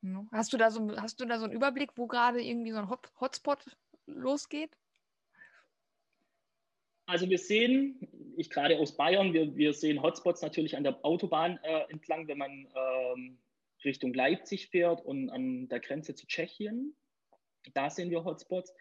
Ne? 0.01 0.27
Hast 0.31 0.53
du 0.53 0.57
da 0.57 0.71
so, 0.71 0.95
hast 0.97 1.19
du 1.19 1.25
da 1.25 1.37
so 1.37 1.45
einen 1.45 1.53
Überblick, 1.53 1.91
wo 1.95 2.07
gerade 2.07 2.41
irgendwie 2.41 2.71
so 2.71 2.79
ein 2.79 2.89
Hotspot 3.19 3.65
losgeht? 4.05 4.77
Also 7.05 7.29
wir 7.29 7.37
sehen, 7.37 8.07
ich 8.37 8.49
gerade 8.49 8.77
aus 8.77 8.95
Bayern, 8.95 9.33
wir, 9.33 9.55
wir 9.55 9.73
sehen 9.73 10.01
Hotspots 10.01 10.41
natürlich 10.41 10.77
an 10.77 10.83
der 10.83 11.03
Autobahn 11.03 11.59
äh, 11.63 11.91
entlang, 11.91 12.27
wenn 12.27 12.37
man 12.37 12.67
ähm, 12.75 13.37
Richtung 13.83 14.13
Leipzig 14.13 14.69
fährt 14.69 15.03
und 15.05 15.29
an 15.29 15.67
der 15.67 15.79
Grenze 15.79 16.15
zu 16.15 16.25
Tschechien. 16.25 16.95
Da 17.73 17.89
sehen 17.89 18.09
wir 18.09 18.23
Hotspots. 18.23 18.73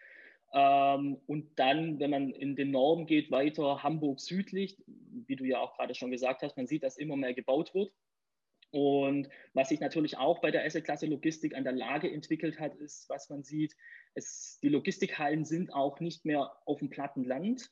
Ähm, 0.53 1.19
und 1.27 1.59
dann, 1.59 1.99
wenn 1.99 2.11
man 2.11 2.31
in 2.31 2.55
den 2.55 2.71
Norden 2.71 3.05
geht, 3.07 3.31
weiter 3.31 3.83
Hamburg 3.83 4.21
südlich, 4.21 4.77
wie 4.85 5.35
du 5.35 5.45
ja 5.45 5.59
auch 5.59 5.75
gerade 5.75 5.95
schon 5.95 6.11
gesagt 6.11 6.43
hast, 6.43 6.55
man 6.55 6.67
sieht, 6.67 6.83
dass 6.83 6.97
immer 6.97 7.17
mehr 7.17 7.33
gebaut 7.33 7.73
wird. 7.73 7.91
Und 8.71 9.29
was 9.53 9.69
sich 9.69 9.79
natürlich 9.79 10.17
auch 10.17 10.39
bei 10.39 10.49
der 10.49 10.65
Assetklasse 10.65 11.05
Logistik 11.05 11.55
an 11.55 11.63
der 11.63 11.73
Lage 11.73 12.11
entwickelt 12.11 12.59
hat, 12.59 12.73
ist, 12.75 13.07
was 13.09 13.29
man 13.29 13.43
sieht, 13.43 13.75
es, 14.15 14.59
die 14.63 14.69
Logistikhallen 14.69 15.45
sind 15.45 15.73
auch 15.73 15.99
nicht 15.99 16.25
mehr 16.25 16.51
auf 16.65 16.79
dem 16.79 16.89
platten 16.89 17.23
Land, 17.23 17.71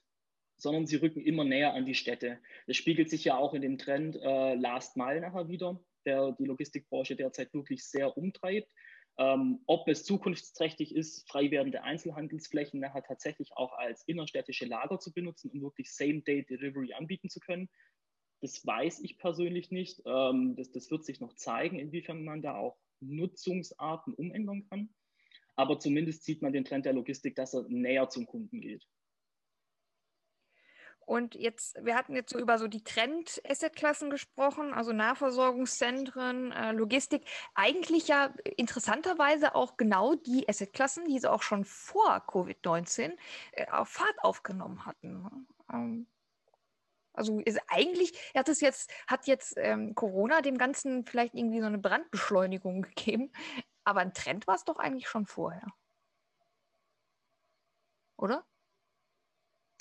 sondern 0.61 0.85
sie 0.85 0.97
rücken 0.97 1.21
immer 1.21 1.43
näher 1.43 1.73
an 1.73 1.85
die 1.85 1.95
Städte. 1.95 2.39
Das 2.67 2.77
spiegelt 2.77 3.09
sich 3.09 3.23
ja 3.23 3.37
auch 3.37 3.53
in 3.53 3.61
dem 3.61 3.77
Trend 3.77 4.15
äh, 4.15 4.53
Last 4.55 4.95
Mile 4.95 5.19
nachher 5.19 5.49
wieder, 5.49 5.83
der 6.05 6.33
die 6.33 6.45
Logistikbranche 6.45 7.15
derzeit 7.15 7.53
wirklich 7.53 7.83
sehr 7.83 8.15
umtreibt. 8.15 8.69
Ähm, 9.17 9.61
ob 9.65 9.87
es 9.87 10.03
zukunftsträchtig 10.03 10.95
ist, 10.95 11.27
frei 11.27 11.49
werdende 11.51 11.83
Einzelhandelsflächen 11.83 12.79
nachher 12.79 13.03
tatsächlich 13.03 13.51
auch 13.55 13.73
als 13.73 14.03
innerstädtische 14.07 14.65
Lager 14.65 14.99
zu 14.99 15.11
benutzen, 15.11 15.49
um 15.51 15.61
wirklich 15.61 15.91
Same-Day-Delivery 15.91 16.93
anbieten 16.93 17.29
zu 17.29 17.39
können, 17.39 17.67
das 18.41 18.65
weiß 18.65 19.01
ich 19.01 19.17
persönlich 19.17 19.71
nicht. 19.71 20.01
Ähm, 20.05 20.55
das, 20.55 20.71
das 20.71 20.91
wird 20.91 21.05
sich 21.05 21.19
noch 21.19 21.33
zeigen, 21.33 21.79
inwiefern 21.79 22.23
man 22.23 22.41
da 22.41 22.55
auch 22.55 22.77
Nutzungsarten 22.99 24.13
umändern 24.13 24.67
kann. 24.69 24.89
Aber 25.55 25.79
zumindest 25.79 26.23
sieht 26.23 26.41
man 26.41 26.53
den 26.53 26.65
Trend 26.65 26.85
der 26.85 26.93
Logistik, 26.93 27.35
dass 27.35 27.53
er 27.53 27.67
näher 27.67 28.09
zum 28.09 28.25
Kunden 28.25 28.61
geht. 28.61 28.87
Und 31.05 31.35
jetzt, 31.35 31.83
wir 31.83 31.95
hatten 31.95 32.15
jetzt 32.15 32.31
so 32.31 32.39
über 32.39 32.57
so 32.57 32.67
die 32.67 32.83
Trend-Asset-Klassen 32.83 34.09
gesprochen, 34.09 34.73
also 34.73 34.93
Nahversorgungszentren, 34.93 36.51
äh, 36.51 36.71
Logistik. 36.71 37.25
Eigentlich 37.53 38.07
ja 38.07 38.33
interessanterweise 38.57 39.55
auch 39.55 39.77
genau 39.77 40.15
die 40.15 40.47
Asset-Klassen, 40.47 41.05
die 41.05 41.19
sie 41.19 41.29
auch 41.29 41.41
schon 41.41 41.65
vor 41.65 42.23
Covid-19 42.27 43.17
äh, 43.51 43.67
auf 43.71 43.89
Fahrt 43.89 44.23
aufgenommen 44.23 44.85
hatten. 44.85 45.47
Ähm, 45.71 46.07
also 47.13 47.39
ist 47.39 47.59
eigentlich 47.67 48.13
hat 48.35 48.47
es 48.47 48.61
jetzt, 48.61 48.91
hat 49.07 49.27
jetzt 49.27 49.55
ähm, 49.57 49.95
Corona 49.95 50.41
dem 50.41 50.57
Ganzen 50.57 51.05
vielleicht 51.05 51.33
irgendwie 51.35 51.59
so 51.59 51.65
eine 51.65 51.77
Brandbeschleunigung 51.77 52.81
gegeben. 52.95 53.31
Aber 53.83 54.01
ein 54.01 54.13
Trend 54.13 54.47
war 54.47 54.55
es 54.55 54.63
doch 54.63 54.77
eigentlich 54.77 55.09
schon 55.09 55.25
vorher. 55.25 55.67
Oder? 58.17 58.45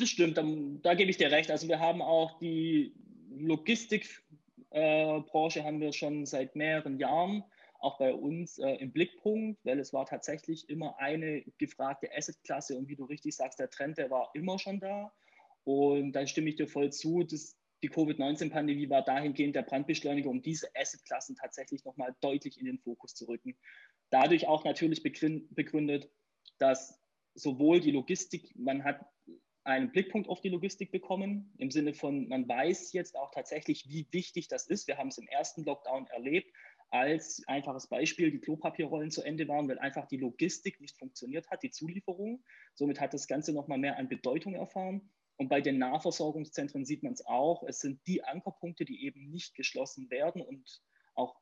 Das 0.01 0.09
stimmt, 0.09 0.39
da, 0.39 0.45
da, 0.83 0.95
gebe 0.95 1.11
ich 1.11 1.19
dir 1.19 1.31
recht. 1.31 1.51
Also 1.51 1.69
wir 1.69 1.79
haben 1.79 2.01
auch 2.01 2.39
die 2.39 2.95
Logistikbranche 3.37 5.61
äh, 5.61 5.63
haben 5.63 5.81
wir 5.81 5.93
schon 5.93 6.25
seit 6.25 6.57
mehreren 6.57 6.99
Jahren 6.99 7.45
auch 7.81 7.99
bei 7.99 8.15
uns 8.15 8.59
äh, 8.59 8.77
im 8.77 8.93
Blickpunkt, 8.93 9.63
weil 9.63 9.79
es 9.79 9.93
war 9.93 10.07
tatsächlich 10.07 10.71
immer 10.71 10.99
eine 10.99 11.43
gefragte 11.59 12.09
Assetklasse 12.17 12.79
und 12.79 12.89
wie 12.89 12.97
du 12.97 13.05
richtig 13.05 13.37
sagst, 13.37 13.59
der 13.59 13.69
Trend, 13.69 13.99
der 13.99 14.11
war 14.11 14.31
immer 14.33 14.59
schon 14.59 14.81
da. 14.81 15.13
Und 15.65 16.13
dann 16.13 16.27
stimme 16.27 16.49
ich 16.49 16.57
dir 16.57 16.67
voll 16.67 16.91
zu, 16.91 17.23
dass 17.23 17.59
die 17.83 17.89
Covid-19-Pandemie 17.89 18.89
war 18.89 19.03
dahingehend 19.03 19.55
der 19.55 19.63
Brandbeschleuniger, 19.63 20.31
um 20.31 20.41
diese 20.41 20.75
Assetklassen 20.75 21.37
tatsächlich 21.37 21.85
nochmal 21.85 22.17
deutlich 22.23 22.59
in 22.59 22.65
den 22.65 22.79
Fokus 22.79 23.15
zu 23.15 23.29
rücken. 23.29 23.55
Dadurch 24.09 24.47
auch 24.47 24.65
natürlich 24.65 25.03
begründet, 25.03 26.09
dass 26.57 26.99
sowohl 27.35 27.81
die 27.81 27.91
Logistik, 27.91 28.55
man 28.57 28.83
hat 28.83 29.05
einen 29.65 29.93
Blickpunkt 29.93 30.29
auf 30.29 30.41
die 30.41 30.49
Logistik 30.49 30.91
bekommen, 30.91 31.53
im 31.59 31.71
Sinne 31.71 31.93
von, 31.93 32.29
man 32.29 32.49
weiß 32.49 32.93
jetzt 32.93 33.17
auch 33.17 33.31
tatsächlich, 33.31 33.89
wie 33.89 34.07
wichtig 34.11 34.49
das 34.49 34.67
ist. 34.67 34.89
Wir 34.89 34.97
haben 34.99 35.09
es 35.09 35.19
im 35.19 35.29
ersten 35.29 35.65
Lockdown 35.65 36.07
erlebt, 36.07 36.53
als 36.91 37.43
einfaches 37.47 37.87
Beispiel 37.87 38.31
die 38.31 38.41
Klopapierrollen 38.41 39.11
zu 39.11 39.23
Ende 39.23 39.47
waren, 39.47 39.69
weil 39.69 39.79
einfach 39.79 40.07
die 40.07 40.17
Logistik 40.17 40.81
nicht 40.81 40.99
funktioniert 40.99 41.49
hat, 41.51 41.63
die 41.63 41.71
Zulieferung. 41.71 42.43
Somit 42.75 43.01
hat 43.01 43.15
das 43.15 43.29
Ganze 43.29 43.53
nochmal 43.53 43.79
mehr 43.79 43.97
an 43.97 44.09
Bedeutung 44.09 44.55
erfahren. 44.55 45.09
Und 45.37 45.49
bei 45.49 45.61
den 45.61 45.79
Nahversorgungszentren 45.79 46.85
sieht 46.85 47.03
man 47.03 47.13
es 47.13 47.25
auch. 47.25 47.63
Es 47.63 47.81
sind 47.81 48.07
die 48.07 48.25
Ankerpunkte, 48.25 48.85
die 48.85 49.05
eben 49.05 49.31
nicht 49.31 49.55
geschlossen 49.55 50.11
werden 50.11 50.43
und 50.43 50.83
auch 51.15 51.37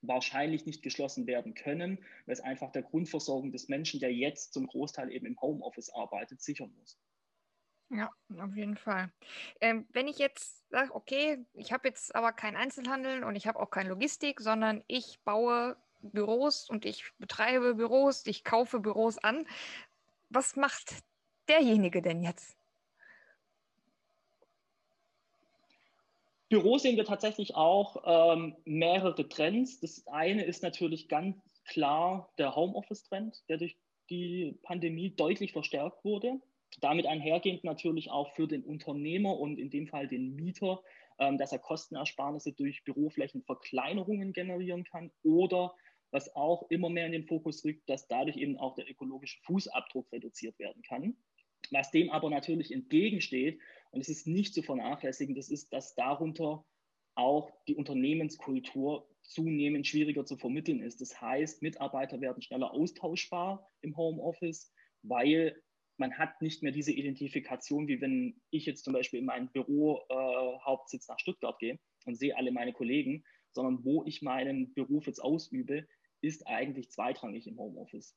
wahrscheinlich 0.00 0.66
nicht 0.66 0.82
geschlossen 0.82 1.26
werden 1.26 1.54
können, 1.54 1.98
weil 2.26 2.32
es 2.32 2.40
einfach 2.40 2.72
der 2.72 2.82
Grundversorgung 2.82 3.52
des 3.52 3.68
Menschen, 3.68 4.00
der 4.00 4.12
jetzt 4.12 4.52
zum 4.54 4.66
Großteil 4.66 5.12
eben 5.12 5.26
im 5.26 5.40
Homeoffice 5.40 5.90
arbeitet, 5.90 6.40
sichern 6.40 6.74
muss. 6.78 6.98
Ja, 7.96 8.10
auf 8.40 8.56
jeden 8.56 8.76
Fall. 8.76 9.12
Ähm, 9.60 9.86
wenn 9.92 10.08
ich 10.08 10.18
jetzt 10.18 10.68
sage, 10.68 10.92
okay, 10.92 11.44
ich 11.54 11.72
habe 11.72 11.86
jetzt 11.86 12.12
aber 12.16 12.32
kein 12.32 12.56
Einzelhandel 12.56 13.22
und 13.22 13.36
ich 13.36 13.46
habe 13.46 13.60
auch 13.60 13.70
keine 13.70 13.90
Logistik, 13.90 14.40
sondern 14.40 14.82
ich 14.88 15.20
baue 15.20 15.76
Büros 16.02 16.68
und 16.68 16.86
ich 16.86 17.04
betreibe 17.18 17.76
Büros, 17.76 18.26
ich 18.26 18.42
kaufe 18.42 18.80
Büros 18.80 19.18
an, 19.18 19.46
was 20.28 20.56
macht 20.56 21.04
derjenige 21.48 22.02
denn 22.02 22.24
jetzt? 22.24 22.56
Büro 26.48 26.78
sehen 26.78 26.96
wir 26.96 27.04
tatsächlich 27.04 27.54
auch 27.54 28.34
ähm, 28.34 28.56
mehrere 28.64 29.28
Trends. 29.28 29.78
Das 29.78 30.04
eine 30.08 30.44
ist 30.44 30.64
natürlich 30.64 31.08
ganz 31.08 31.36
klar 31.64 32.28
der 32.38 32.56
Homeoffice-Trend, 32.56 33.44
der 33.48 33.58
durch 33.58 33.76
die 34.10 34.58
Pandemie 34.62 35.10
deutlich 35.10 35.52
verstärkt 35.52 36.04
wurde. 36.04 36.40
Damit 36.80 37.06
einhergehend 37.06 37.64
natürlich 37.64 38.10
auch 38.10 38.34
für 38.34 38.48
den 38.48 38.64
Unternehmer 38.64 39.38
und 39.38 39.58
in 39.58 39.70
dem 39.70 39.86
Fall 39.86 40.08
den 40.08 40.34
Mieter, 40.34 40.82
ähm, 41.18 41.38
dass 41.38 41.52
er 41.52 41.58
Kostenersparnisse 41.58 42.52
durch 42.52 42.84
Büroflächenverkleinerungen 42.84 44.32
generieren 44.32 44.84
kann 44.84 45.10
oder 45.22 45.74
was 46.10 46.34
auch 46.36 46.70
immer 46.70 46.90
mehr 46.90 47.06
in 47.06 47.12
den 47.12 47.26
Fokus 47.26 47.64
rückt, 47.64 47.88
dass 47.88 48.06
dadurch 48.06 48.36
eben 48.36 48.56
auch 48.56 48.74
der 48.74 48.88
ökologische 48.88 49.40
Fußabdruck 49.42 50.10
reduziert 50.12 50.58
werden 50.58 50.82
kann. 50.82 51.16
Was 51.70 51.90
dem 51.90 52.10
aber 52.10 52.30
natürlich 52.30 52.72
entgegensteht, 52.72 53.60
und 53.90 54.00
es 54.00 54.08
ist 54.08 54.26
nicht 54.26 54.54
zu 54.54 54.62
vernachlässigen, 54.62 55.34
das 55.34 55.50
ist, 55.50 55.72
dass 55.72 55.94
darunter 55.94 56.64
auch 57.14 57.50
die 57.68 57.76
Unternehmenskultur 57.76 59.08
zunehmend 59.22 59.86
schwieriger 59.86 60.24
zu 60.24 60.36
vermitteln 60.36 60.82
ist. 60.82 61.00
Das 61.00 61.20
heißt, 61.20 61.62
Mitarbeiter 61.62 62.20
werden 62.20 62.42
schneller 62.42 62.72
austauschbar 62.72 63.70
im 63.80 63.96
Homeoffice, 63.96 64.72
weil 65.02 65.62
man 65.96 66.18
hat 66.18 66.40
nicht 66.42 66.62
mehr 66.62 66.72
diese 66.72 66.92
Identifikation, 66.92 67.88
wie 67.88 68.00
wenn 68.00 68.40
ich 68.50 68.66
jetzt 68.66 68.84
zum 68.84 68.92
Beispiel 68.92 69.20
in 69.20 69.26
meinen 69.26 69.50
Büro-Hauptsitz 69.50 71.08
äh, 71.08 71.12
nach 71.12 71.18
Stuttgart 71.18 71.58
gehe 71.58 71.78
und 72.04 72.16
sehe 72.16 72.36
alle 72.36 72.52
meine 72.52 72.72
Kollegen, 72.72 73.24
sondern 73.52 73.84
wo 73.84 74.04
ich 74.04 74.22
meinen 74.22 74.74
Beruf 74.74 75.06
jetzt 75.06 75.20
ausübe, 75.20 75.86
ist 76.20 76.46
eigentlich 76.46 76.90
zweitrangig 76.90 77.46
im 77.46 77.58
Homeoffice. 77.58 78.16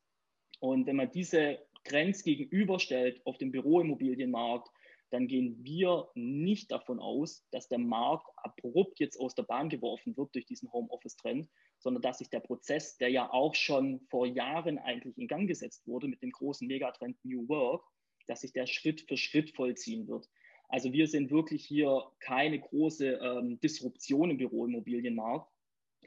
Und 0.60 0.88
wenn 0.88 0.96
man 0.96 1.12
diese 1.12 1.60
Trends 1.84 2.24
gegenüberstellt 2.24 3.22
auf 3.26 3.38
dem 3.38 3.52
Büroimmobilienmarkt, 3.52 4.70
dann 5.10 5.28
gehen 5.28 5.64
wir 5.64 6.10
nicht 6.16 6.72
davon 6.72 7.00
aus, 7.00 7.46
dass 7.52 7.70
der 7.70 7.78
Markt 7.78 8.28
abrupt 8.38 9.00
jetzt 9.00 9.20
aus 9.20 9.36
der 9.36 9.44
Bahn 9.44 9.70
geworfen 9.70 10.18
wird 10.18 10.34
durch 10.36 10.46
diesen 10.46 10.72
Homeoffice-Trend, 10.72 11.48
sondern 11.80 12.02
dass 12.02 12.20
sich 12.20 12.30
der 12.30 12.40
Prozess, 12.40 12.98
der 12.98 13.10
ja 13.10 13.32
auch 13.32 13.56
schon 13.56 14.02
vor 14.10 14.26
Jahren 14.26 14.78
eigentlich 14.78 15.18
in 15.18 15.28
Gang 15.28 15.48
gesetzt 15.48 15.88
wurde 15.88 16.08
mit 16.08 16.22
dem 16.22 16.32
großen 16.32 16.68
Megatrend 16.68 17.18
New 17.24 17.48
Work, 17.48 17.84
dass 18.28 18.42
sich 18.42 18.52
der 18.52 18.68
Schritt 18.68 19.02
für 19.02 19.18
Schritt 19.18 19.56
vollziehen 19.56 20.08
wird. 20.08 20.30
Also 20.70 20.92
wir 20.92 21.08
sehen 21.08 21.30
wirklich 21.30 21.66
hier 21.66 22.12
keine 22.20 22.60
große 22.60 23.08
ähm, 23.08 23.60
Disruption 23.62 24.32
im 24.32 24.38
Büroimmobilienmarkt, 24.38 25.50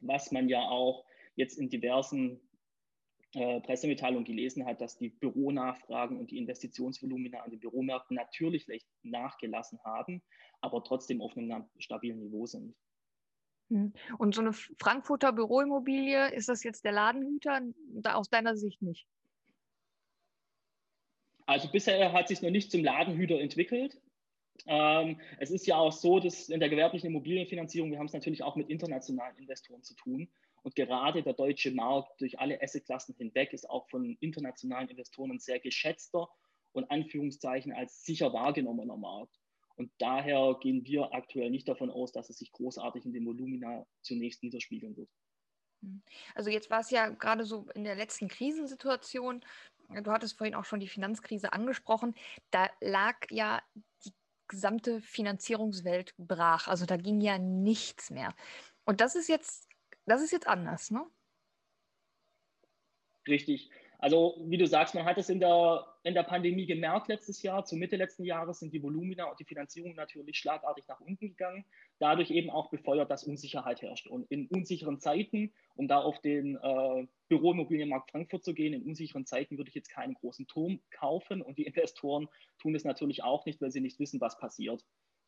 was 0.02 0.32
man 0.32 0.48
ja 0.48 0.68
auch 0.68 1.04
jetzt 1.34 1.58
in 1.58 1.70
diversen 1.70 2.40
äh, 3.34 3.60
Pressemitteilung 3.60 4.24
gelesen 4.24 4.66
hat, 4.66 4.80
dass 4.80 4.98
die 4.98 5.08
Büronachfragen 5.08 6.18
und 6.18 6.30
die 6.30 6.38
Investitionsvolumina 6.38 7.40
an 7.40 7.50
den 7.50 7.60
Büromärkten 7.60 8.16
natürlich 8.16 8.66
leicht 8.66 8.86
nachgelassen 9.02 9.78
haben, 9.84 10.22
aber 10.60 10.84
trotzdem 10.84 11.22
auf 11.22 11.36
einem 11.36 11.64
stabilen 11.78 12.18
Niveau 12.18 12.46
sind. 12.46 12.74
Hm. 13.70 13.92
Und 14.18 14.34
so 14.34 14.40
eine 14.40 14.52
Frankfurter 14.52 15.32
Büroimmobilie, 15.32 16.32
ist 16.32 16.48
das 16.48 16.62
jetzt 16.64 16.84
der 16.84 16.92
Ladenhüter? 16.92 17.62
aus 18.04 18.28
deiner 18.28 18.56
Sicht 18.56 18.82
nicht? 18.82 19.06
Also 21.46 21.68
bisher 21.68 22.12
hat 22.12 22.28
sich 22.28 22.42
noch 22.42 22.50
nicht 22.50 22.70
zum 22.70 22.84
Ladenhüter 22.84 23.40
entwickelt. 23.40 24.00
Ähm, 24.66 25.20
es 25.38 25.50
ist 25.50 25.66
ja 25.66 25.76
auch 25.76 25.92
so, 25.92 26.20
dass 26.20 26.48
in 26.48 26.60
der 26.60 26.68
gewerblichen 26.68 27.08
Immobilienfinanzierung, 27.08 27.90
wir 27.90 27.98
haben 27.98 28.06
es 28.06 28.12
natürlich 28.12 28.42
auch 28.42 28.56
mit 28.56 28.68
internationalen 28.68 29.36
Investoren 29.36 29.82
zu 29.82 29.94
tun. 29.94 30.28
Und 30.62 30.74
gerade 30.74 31.22
der 31.22 31.32
deutsche 31.32 31.70
Markt 31.70 32.20
durch 32.20 32.38
alle 32.38 32.60
Assetklassen 32.60 33.14
hinweg 33.16 33.52
ist 33.52 33.68
auch 33.68 33.88
von 33.88 34.16
internationalen 34.20 34.88
Investoren 34.88 35.32
ein 35.32 35.38
sehr 35.38 35.58
geschätzter 35.58 36.28
und 36.72 36.90
Anführungszeichen 36.90 37.72
als 37.72 38.04
sicher 38.04 38.32
wahrgenommener 38.32 38.96
Markt. 38.96 39.40
Und 39.80 39.90
daher 39.98 40.58
gehen 40.60 40.84
wir 40.84 41.14
aktuell 41.14 41.48
nicht 41.48 41.66
davon 41.66 41.90
aus, 41.90 42.12
dass 42.12 42.28
es 42.28 42.36
sich 42.38 42.52
großartig 42.52 43.06
in 43.06 43.12
den 43.12 43.24
Volumina 43.24 43.86
zunächst 44.02 44.42
niederspiegeln 44.42 44.94
wird. 44.96 45.08
Hm. 45.82 46.02
Also 46.34 46.50
jetzt 46.50 46.68
war 46.68 46.80
es 46.80 46.90
ja 46.90 47.08
gerade 47.08 47.44
so 47.44 47.66
in 47.74 47.84
der 47.84 47.96
letzten 47.96 48.28
Krisensituation, 48.28 49.40
du 49.88 50.12
hattest 50.12 50.36
vorhin 50.36 50.54
auch 50.54 50.66
schon 50.66 50.80
die 50.80 50.88
Finanzkrise 50.88 51.54
angesprochen, 51.54 52.14
da 52.50 52.68
lag 52.82 53.16
ja 53.30 53.62
die 54.04 54.12
gesamte 54.48 55.00
Finanzierungswelt 55.00 56.14
brach. 56.18 56.68
Also 56.68 56.84
da 56.84 56.98
ging 56.98 57.22
ja 57.22 57.38
nichts 57.38 58.10
mehr. 58.10 58.34
Und 58.84 59.00
das 59.00 59.16
ist 59.16 59.28
jetzt 59.28 59.70
das 60.10 60.22
ist 60.22 60.32
jetzt 60.32 60.48
anders, 60.48 60.90
ne? 60.90 61.06
Richtig. 63.28 63.70
Also 64.02 64.42
wie 64.46 64.56
du 64.56 64.66
sagst, 64.66 64.94
man 64.94 65.04
hat 65.04 65.18
es 65.18 65.28
in 65.28 65.40
der, 65.40 65.84
in 66.04 66.14
der 66.14 66.22
Pandemie 66.22 66.64
gemerkt 66.64 67.08
letztes 67.08 67.42
Jahr. 67.42 67.66
Zur 67.66 67.78
Mitte 67.78 67.96
letzten 67.96 68.24
Jahres 68.24 68.60
sind 68.60 68.72
die 68.72 68.82
Volumina 68.82 69.24
und 69.24 69.38
die 69.38 69.44
Finanzierung 69.44 69.94
natürlich 69.94 70.38
schlagartig 70.38 70.84
nach 70.88 71.00
unten 71.00 71.28
gegangen. 71.28 71.66
Dadurch 71.98 72.30
eben 72.30 72.48
auch 72.48 72.70
befeuert, 72.70 73.10
dass 73.10 73.24
Unsicherheit 73.24 73.82
herrscht. 73.82 74.06
Und 74.06 74.30
in 74.30 74.46
unsicheren 74.48 75.00
Zeiten, 75.00 75.52
um 75.74 75.86
da 75.86 75.98
auf 75.98 76.18
den 76.22 76.56
äh, 76.56 77.06
Büroimmobilienmarkt 77.28 78.10
Frankfurt 78.10 78.42
zu 78.42 78.54
gehen, 78.54 78.72
in 78.72 78.84
unsicheren 78.84 79.26
Zeiten 79.26 79.58
würde 79.58 79.68
ich 79.68 79.74
jetzt 79.74 79.90
keinen 79.90 80.14
großen 80.14 80.46
Turm 80.46 80.80
kaufen. 80.90 81.42
Und 81.42 81.58
die 81.58 81.66
Investoren 81.66 82.28
tun 82.58 82.74
es 82.74 82.84
natürlich 82.84 83.22
auch 83.22 83.44
nicht, 83.44 83.60
weil 83.60 83.70
sie 83.70 83.82
nicht 83.82 83.98
wissen, 83.98 84.20
was 84.22 84.38
passiert. 84.38 84.82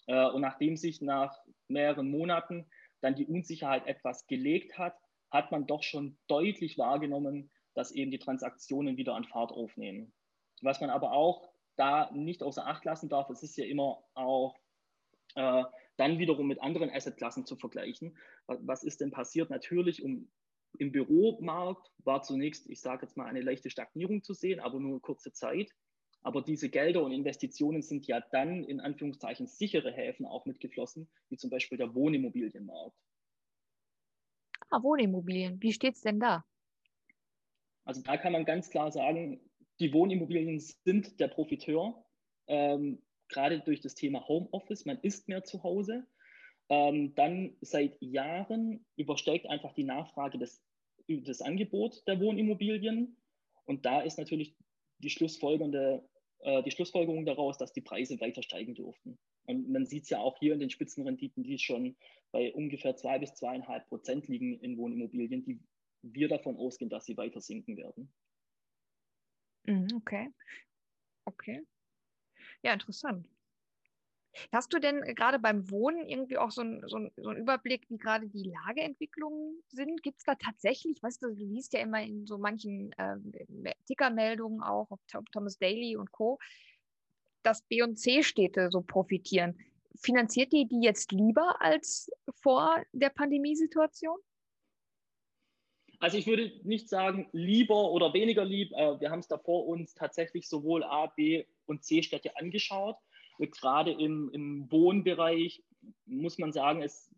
Äh, 0.06 0.30
und 0.30 0.40
nachdem 0.40 0.78
sich 0.78 1.02
nach 1.02 1.36
mehreren 1.68 2.10
Monaten 2.10 2.64
dann 3.02 3.16
die 3.16 3.26
Unsicherheit 3.26 3.86
etwas 3.86 4.26
gelegt 4.26 4.78
hat, 4.78 4.96
hat 5.30 5.50
man 5.50 5.66
doch 5.66 5.82
schon 5.82 6.16
deutlich 6.26 6.78
wahrgenommen, 6.78 7.50
dass 7.74 7.92
eben 7.92 8.10
die 8.10 8.18
Transaktionen 8.18 8.96
wieder 8.96 9.14
an 9.14 9.24
Fahrt 9.24 9.52
aufnehmen. 9.52 10.12
Was 10.60 10.80
man 10.80 10.90
aber 10.90 11.12
auch 11.12 11.52
da 11.76 12.10
nicht 12.12 12.42
außer 12.42 12.66
Acht 12.66 12.84
lassen 12.84 13.08
darf, 13.08 13.30
es 13.30 13.42
ist 13.42 13.56
ja 13.56 13.64
immer 13.64 14.04
auch 14.14 14.56
äh, 15.34 15.64
dann 15.96 16.18
wiederum 16.18 16.46
mit 16.46 16.60
anderen 16.62 16.90
Assetklassen 16.90 17.46
zu 17.46 17.56
vergleichen. 17.56 18.16
Was 18.46 18.82
ist 18.82 19.00
denn 19.00 19.10
passiert? 19.10 19.50
Natürlich, 19.50 20.02
um, 20.02 20.30
im 20.78 20.92
Büromarkt 20.92 21.90
war 21.98 22.22
zunächst, 22.22 22.68
ich 22.68 22.80
sage 22.80 23.06
jetzt 23.06 23.16
mal, 23.16 23.26
eine 23.26 23.42
leichte 23.42 23.70
Stagnierung 23.70 24.22
zu 24.22 24.34
sehen, 24.34 24.60
aber 24.60 24.80
nur 24.80 25.00
kurze 25.02 25.32
Zeit. 25.32 25.70
Aber 26.22 26.40
diese 26.40 26.70
Gelder 26.70 27.02
und 27.02 27.12
Investitionen 27.12 27.82
sind 27.82 28.06
ja 28.06 28.20
dann 28.30 28.64
in 28.64 28.80
Anführungszeichen 28.80 29.46
sichere 29.46 29.92
Häfen 29.92 30.24
auch 30.24 30.46
mitgeflossen, 30.46 31.10
wie 31.28 31.36
zum 31.36 31.50
Beispiel 31.50 31.78
der 31.78 31.94
Wohnimmobilienmarkt. 31.94 32.96
Ah, 34.70 34.82
Wohnimmobilien, 34.82 35.60
wie 35.60 35.72
steht 35.72 35.96
es 35.96 36.02
denn 36.02 36.20
da? 36.20 36.44
Also 37.84 38.02
da 38.02 38.16
kann 38.16 38.32
man 38.32 38.44
ganz 38.44 38.70
klar 38.70 38.92
sagen, 38.92 39.40
die 39.80 39.92
Wohnimmobilien 39.92 40.60
sind 40.60 41.18
der 41.18 41.28
Profiteur, 41.28 42.04
ähm, 42.46 43.02
gerade 43.28 43.60
durch 43.60 43.80
das 43.80 43.94
Thema 43.94 44.26
Homeoffice. 44.28 44.84
Man 44.84 44.98
ist 45.00 45.28
mehr 45.28 45.42
zu 45.44 45.62
Hause. 45.62 46.06
Ähm, 46.68 47.14
dann 47.14 47.56
seit 47.60 48.00
Jahren 48.00 48.84
übersteigt 48.96 49.46
einfach 49.46 49.72
die 49.74 49.84
Nachfrage 49.84 50.38
des, 50.38 50.62
das 51.08 51.42
Angebot 51.42 52.06
der 52.06 52.20
Wohnimmobilien. 52.20 53.16
Und 53.64 53.84
da 53.84 54.00
ist 54.00 54.18
natürlich 54.18 54.54
die, 54.98 55.10
schlussfolgernde, 55.10 56.08
äh, 56.40 56.62
die 56.62 56.70
Schlussfolgerung 56.70 57.24
daraus, 57.24 57.58
dass 57.58 57.72
die 57.72 57.80
Preise 57.80 58.20
weiter 58.20 58.42
steigen 58.42 58.74
dürften. 58.74 59.18
Und 59.46 59.68
man 59.70 59.86
sieht 59.86 60.04
es 60.04 60.10
ja 60.10 60.20
auch 60.20 60.38
hier 60.38 60.54
in 60.54 60.60
den 60.60 60.70
Spitzenrenditen, 60.70 61.42
die 61.42 61.58
schon 61.58 61.96
bei 62.30 62.52
ungefähr 62.54 62.96
zwei 62.96 63.18
bis 63.18 63.34
zweieinhalb 63.34 63.88
Prozent 63.88 64.28
liegen 64.28 64.58
in 64.60 64.78
Wohnimmobilien, 64.78 65.44
die 65.44 65.60
wir 66.02 66.28
davon 66.28 66.56
ausgehen, 66.56 66.90
dass 66.90 67.06
sie 67.06 67.16
weiter 67.16 67.40
sinken 67.40 67.76
werden. 67.76 68.12
Mhm, 69.66 69.88
okay. 69.96 70.28
Okay. 71.28 71.62
Ja, 72.62 72.72
interessant. 72.72 73.28
Hast 74.50 74.72
du 74.72 74.78
denn 74.78 75.02
gerade 75.14 75.38
beim 75.38 75.70
Wohnen 75.70 76.06
irgendwie 76.08 76.38
auch 76.38 76.50
so, 76.50 76.62
ein, 76.62 76.82
so, 76.86 76.98
so 77.16 77.28
einen 77.28 77.40
Überblick, 77.40 77.88
wie 77.90 77.98
gerade 77.98 78.28
die 78.28 78.50
Lageentwicklungen 78.66 79.62
sind? 79.68 80.02
Gibt 80.02 80.18
es 80.18 80.24
da 80.24 80.34
tatsächlich, 80.36 81.02
weißt 81.02 81.22
du, 81.22 81.34
du 81.34 81.44
liest 81.44 81.74
ja 81.74 81.80
immer 81.80 82.02
in 82.02 82.26
so 82.26 82.38
manchen 82.38 82.92
äh, 82.92 83.16
Tickermeldungen 83.86 84.62
auch 84.62 84.90
auf 84.90 85.00
Thomas 85.32 85.58
Daly 85.58 85.96
und 85.96 86.12
Co., 86.12 86.38
dass 87.42 87.62
B- 87.62 87.82
und 87.82 87.96
C-Städte 87.98 88.70
so 88.70 88.82
profitieren. 88.82 89.58
Finanziert 90.00 90.52
die 90.52 90.66
die 90.66 90.80
jetzt 90.80 91.12
lieber 91.12 91.60
als 91.60 92.08
vor 92.40 92.82
der 92.92 93.10
Pandemiesituation? 93.10 94.18
Also 96.02 96.18
ich 96.18 96.26
würde 96.26 96.50
nicht 96.64 96.88
sagen 96.88 97.28
lieber 97.30 97.92
oder 97.92 98.12
weniger 98.12 98.44
lieb. 98.44 98.72
Äh, 98.72 99.00
wir 99.00 99.10
haben 99.10 99.20
es 99.20 99.28
da 99.28 99.38
vor 99.38 99.68
uns 99.68 99.94
tatsächlich 99.94 100.48
sowohl 100.48 100.82
A, 100.82 101.06
B 101.06 101.44
und 101.66 101.84
C 101.84 102.02
Städte 102.02 102.36
angeschaut. 102.36 102.96
Gerade 103.38 103.92
im, 103.92 104.28
im 104.32 104.70
Wohnbereich 104.72 105.62
muss 106.06 106.38
man 106.38 106.52
sagen, 106.52 106.82
es, 106.82 107.08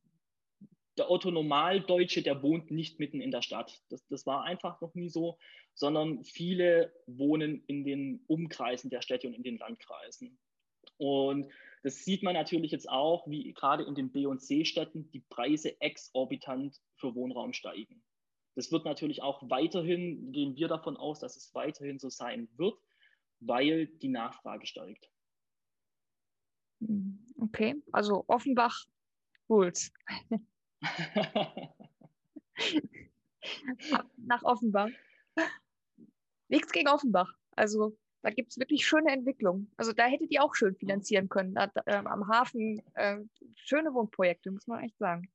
der 0.99 1.11
Otto 1.11 1.31
Normaldeutsche, 1.31 2.21
der 2.21 2.43
wohnt 2.43 2.71
nicht 2.71 3.01
mitten 3.01 3.23
in 3.23 3.31
der 3.31 3.41
Stadt. 3.41 3.81
Das, 3.89 4.07
das 4.09 4.27
war 4.27 4.45
einfach 4.45 4.83
noch 4.83 4.95
nie 4.95 5.09
so, 5.09 5.39
sondern 5.73 6.23
viele 6.23 6.93
wohnen 7.07 7.65
in 7.67 7.85
den 7.85 8.23
Umkreisen 8.27 8.91
der 8.91 9.01
Städte 9.01 9.29
und 9.29 9.33
in 9.33 9.43
den 9.43 9.57
Landkreisen. 9.57 10.39
Und 10.99 11.51
das 11.83 12.05
sieht 12.05 12.23
man 12.23 12.35
natürlich 12.35 12.71
jetzt 12.71 12.91
auch, 12.91 13.27
wie 13.29 13.51
gerade 13.55 13.85
in 13.85 13.95
den 13.95 14.13
B- 14.13 14.27
und 14.27 14.41
C-Städten 14.41 15.11
die 15.11 15.21
Preise 15.21 15.81
exorbitant 15.81 16.83
für 16.97 17.15
Wohnraum 17.15 17.55
steigen. 17.55 18.03
Das 18.55 18.71
wird 18.71 18.85
natürlich 18.85 19.23
auch 19.23 19.43
weiterhin, 19.51 20.33
gehen 20.33 20.57
wir 20.57 20.69
davon 20.69 20.97
aus, 20.97 21.19
dass 21.21 21.37
es 21.37 21.55
weiterhin 21.55 21.99
so 21.99 22.09
sein 22.09 22.49
wird, 22.57 22.79
weil 23.41 23.87
die 23.87 24.09
Nachfrage 24.09 24.67
steigt. 24.67 25.11
Hm, 26.81 27.19
okay, 27.41 27.75
also 27.93 28.25
Offenbach 28.29 28.87
Bulls. 29.49 29.93
Nach 34.17 34.43
Offenbach. 34.43 34.91
Nichts 36.49 36.73
gegen 36.73 36.89
Offenbach. 36.89 37.33
Also 37.57 37.97
da 38.23 38.31
gibt 38.31 38.51
es 38.53 38.59
wirklich 38.59 38.87
schöne 38.87 39.13
Entwicklungen. 39.13 39.71
Also 39.77 39.93
da 39.93 40.07
hättet 40.07 40.31
ihr 40.31 40.43
auch 40.43 40.55
schön 40.55 40.77
finanzieren 40.77 41.29
können. 41.29 41.55
Da, 41.55 41.71
äh, 41.87 41.97
am 41.97 42.29
Hafen 42.29 42.81
äh, 42.95 43.19
schöne 43.57 43.93
Wohnprojekte, 43.93 44.51
muss 44.51 44.67
man 44.67 44.85
echt 44.85 44.97
sagen 44.99 45.31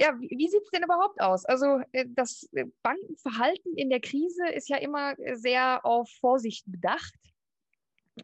ja, 0.00 0.18
wie, 0.18 0.48
sieht 0.48 0.62
es 0.62 0.70
denn 0.70 0.82
überhaupt 0.82 1.20
aus? 1.20 1.44
Also 1.44 1.82
äh, 1.92 2.06
das 2.08 2.48
äh, 2.54 2.64
Bankenverhalten 2.82 3.76
in 3.76 3.90
der 3.90 4.00
Krise 4.00 4.48
ist 4.48 4.70
ja 4.70 4.78
immer 4.78 5.18
äh, 5.18 5.36
sehr 5.36 5.84
auf 5.84 6.08
Vorsicht 6.20 6.64
bedacht. 6.66 7.14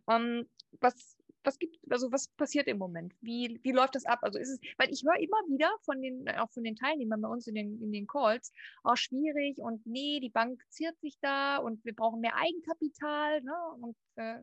Ähm, 0.09 0.49
was, 0.81 1.19
was 1.45 1.59
gibt, 1.59 1.77
also 1.91 2.11
was 2.11 2.29
passiert 2.29 2.67
im 2.67 2.79
Moment? 2.79 3.15
Wie, 3.21 3.61
wie 3.63 3.73
läuft 3.73 3.95
das 3.95 4.07
ab? 4.07 4.21
Also 4.23 4.39
ist 4.39 4.49
es, 4.49 4.61
weil 4.79 4.91
ich 4.91 5.03
höre 5.05 5.19
immer 5.19 5.37
wieder 5.49 5.71
von 5.85 6.01
den, 6.01 6.27
auch 6.31 6.51
von 6.51 6.65
den 6.65 6.77
Teilnehmern 6.77 7.21
bei 7.21 7.29
uns 7.29 7.47
in 7.47 7.55
den, 7.55 7.79
in 7.83 7.93
den 7.93 8.07
Calls, 8.07 8.53
auch 8.83 8.97
schwierig 8.97 9.59
und 9.59 9.85
nee, 9.87 10.19
die 10.21 10.31
Bank 10.31 10.63
ziert 10.71 10.99
sich 11.01 11.19
da 11.21 11.59
und 11.59 11.85
wir 11.85 11.95
brauchen 11.95 12.21
mehr 12.21 12.37
Eigenkapital. 12.37 13.43
Ne? 13.43 13.55
Und 13.83 13.97
äh, 14.15 14.41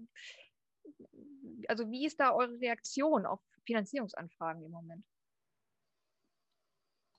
also 1.68 1.90
wie 1.90 2.06
ist 2.06 2.20
da 2.20 2.36
eure 2.36 2.60
Reaktion 2.60 3.26
auf 3.26 3.40
Finanzierungsanfragen 3.66 4.64
im 4.64 4.72
Moment? 4.72 5.04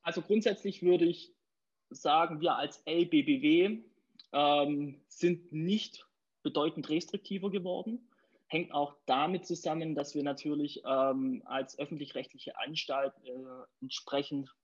Also 0.05 0.23
grundsätzlich 0.23 0.83
würde 0.83 1.07
ich 1.07 1.35
sagen, 1.91 2.41
wir 2.41 2.57
als 2.57 2.83
LBBW 2.87 3.79
ähm, 4.33 5.01
sind 5.09 5.53
nicht 5.53 6.07
bedeutend 6.43 6.89
restriktiver 6.91 7.51
geworden. 7.51 8.09
Hängt 8.47 8.73
auch 8.73 8.95
damit 9.07 9.47
zusammen, 9.47 9.95
dass 9.95 10.15
wir 10.15 10.23
natürlich 10.23 10.83
ähm, 10.87 11.43
als 11.47 11.79
öffentlich-rechtliche 11.79 12.59
Anstalt 12.59 13.15
äh, 13.25 13.31
entsprechend 13.81 14.55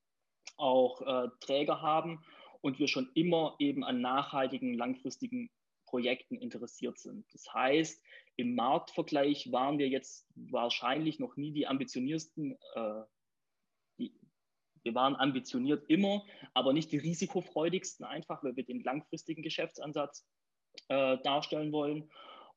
auch 0.57 1.01
äh, 1.01 1.29
Träger 1.41 1.81
haben 1.81 2.23
und 2.61 2.79
wir 2.79 2.87
schon 2.87 3.11
immer 3.15 3.57
eben 3.59 3.83
an 3.83 4.03
nachhaltigen, 4.03 4.75
langfristigen 4.75 5.51
Projekten 5.87 6.37
interessiert 6.37 6.99
sind. 6.99 7.25
Das 7.33 7.53
heißt, 7.53 8.03
im 8.37 8.55
Marktvergleich 8.55 9.51
waren 9.51 9.79
wir 9.79 9.89
jetzt 9.89 10.29
wahrscheinlich 10.35 11.19
noch 11.19 11.37
nie 11.37 11.53
die 11.53 11.67
ambitioniersten 11.67 12.57
äh, 12.75 13.03
wir 14.83 14.95
waren 14.95 15.17
ambitioniert 15.17 15.85
immer, 15.89 16.25
aber 16.55 16.73
nicht 16.73 16.93
die 16.93 16.99
risikofreudigsten 16.99 18.05
einfach, 18.05 18.43
weil 18.43 18.57
wir 18.57 18.65
den 18.65 18.83
langfristigen 18.83 19.43
Geschäftsansatz 19.43 20.27
äh, 20.89 21.19
darstellen 21.23 21.73
wollen. 21.73 22.11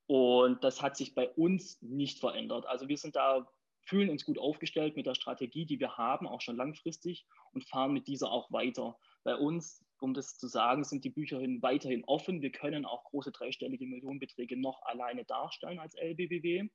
Und 0.07 0.63
das 0.63 0.81
hat 0.81 0.97
sich 0.97 1.15
bei 1.15 1.29
uns 1.29 1.81
nicht 1.81 2.19
verändert. 2.19 2.65
Also 2.65 2.87
wir 2.87 2.97
sind 2.97 3.15
da, 3.15 3.47
fühlen 3.81 4.09
uns 4.09 4.25
gut 4.25 4.37
aufgestellt 4.37 4.95
mit 4.95 5.05
der 5.05 5.15
Strategie, 5.15 5.65
die 5.65 5.79
wir 5.79 5.97
haben, 5.97 6.27
auch 6.27 6.41
schon 6.41 6.57
langfristig 6.57 7.25
und 7.51 7.67
fahren 7.67 7.93
mit 7.93 8.07
dieser 8.07 8.31
auch 8.31 8.51
weiter. 8.51 8.97
Bei 9.23 9.35
uns, 9.35 9.83
um 9.99 10.13
das 10.13 10.37
zu 10.37 10.47
sagen, 10.47 10.83
sind 10.83 11.05
die 11.05 11.09
Bücher 11.09 11.39
weiterhin 11.61 12.03
offen. 12.05 12.41
Wir 12.41 12.51
können 12.51 12.85
auch 12.85 13.05
große 13.05 13.31
dreistellige 13.31 13.85
Millionenbeträge 13.85 14.59
noch 14.59 14.81
alleine 14.83 15.23
darstellen 15.25 15.79
als 15.79 15.95
LBBW. 15.95 16.67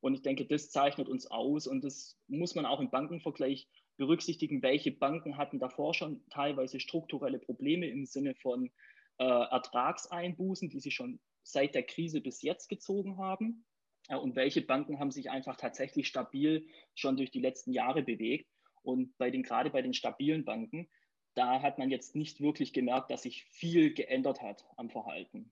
Und 0.00 0.14
ich 0.14 0.22
denke, 0.22 0.44
das 0.44 0.70
zeichnet 0.70 1.08
uns 1.08 1.26
aus 1.30 1.66
und 1.66 1.82
das 1.82 2.18
muss 2.26 2.54
man 2.54 2.66
auch 2.66 2.80
im 2.80 2.90
Bankenvergleich 2.90 3.68
berücksichtigen, 3.96 4.62
welche 4.62 4.90
Banken 4.92 5.36
hatten 5.36 5.58
davor 5.58 5.94
schon 5.94 6.22
teilweise 6.30 6.80
strukturelle 6.80 7.38
Probleme 7.38 7.88
im 7.88 8.06
Sinne 8.06 8.34
von 8.34 8.70
äh, 9.18 9.24
Ertragseinbußen, 9.24 10.68
die 10.68 10.80
sie 10.80 10.90
schon 10.90 11.20
seit 11.42 11.74
der 11.74 11.84
Krise 11.84 12.20
bis 12.20 12.42
jetzt 12.42 12.68
gezogen 12.68 13.18
haben. 13.18 13.64
Äh, 14.08 14.16
und 14.16 14.36
welche 14.36 14.62
Banken 14.62 14.98
haben 14.98 15.10
sich 15.10 15.30
einfach 15.30 15.56
tatsächlich 15.56 16.08
stabil 16.08 16.66
schon 16.94 17.16
durch 17.16 17.30
die 17.30 17.40
letzten 17.40 17.72
Jahre 17.72 18.02
bewegt. 18.02 18.48
Und 18.82 19.16
bei 19.16 19.30
den, 19.30 19.42
gerade 19.42 19.70
bei 19.70 19.82
den 19.82 19.94
stabilen 19.94 20.44
Banken, 20.44 20.88
da 21.34 21.62
hat 21.62 21.78
man 21.78 21.90
jetzt 21.90 22.14
nicht 22.14 22.40
wirklich 22.40 22.72
gemerkt, 22.72 23.10
dass 23.10 23.22
sich 23.22 23.44
viel 23.44 23.92
geändert 23.94 24.42
hat 24.42 24.64
am 24.76 24.90
Verhalten. 24.90 25.50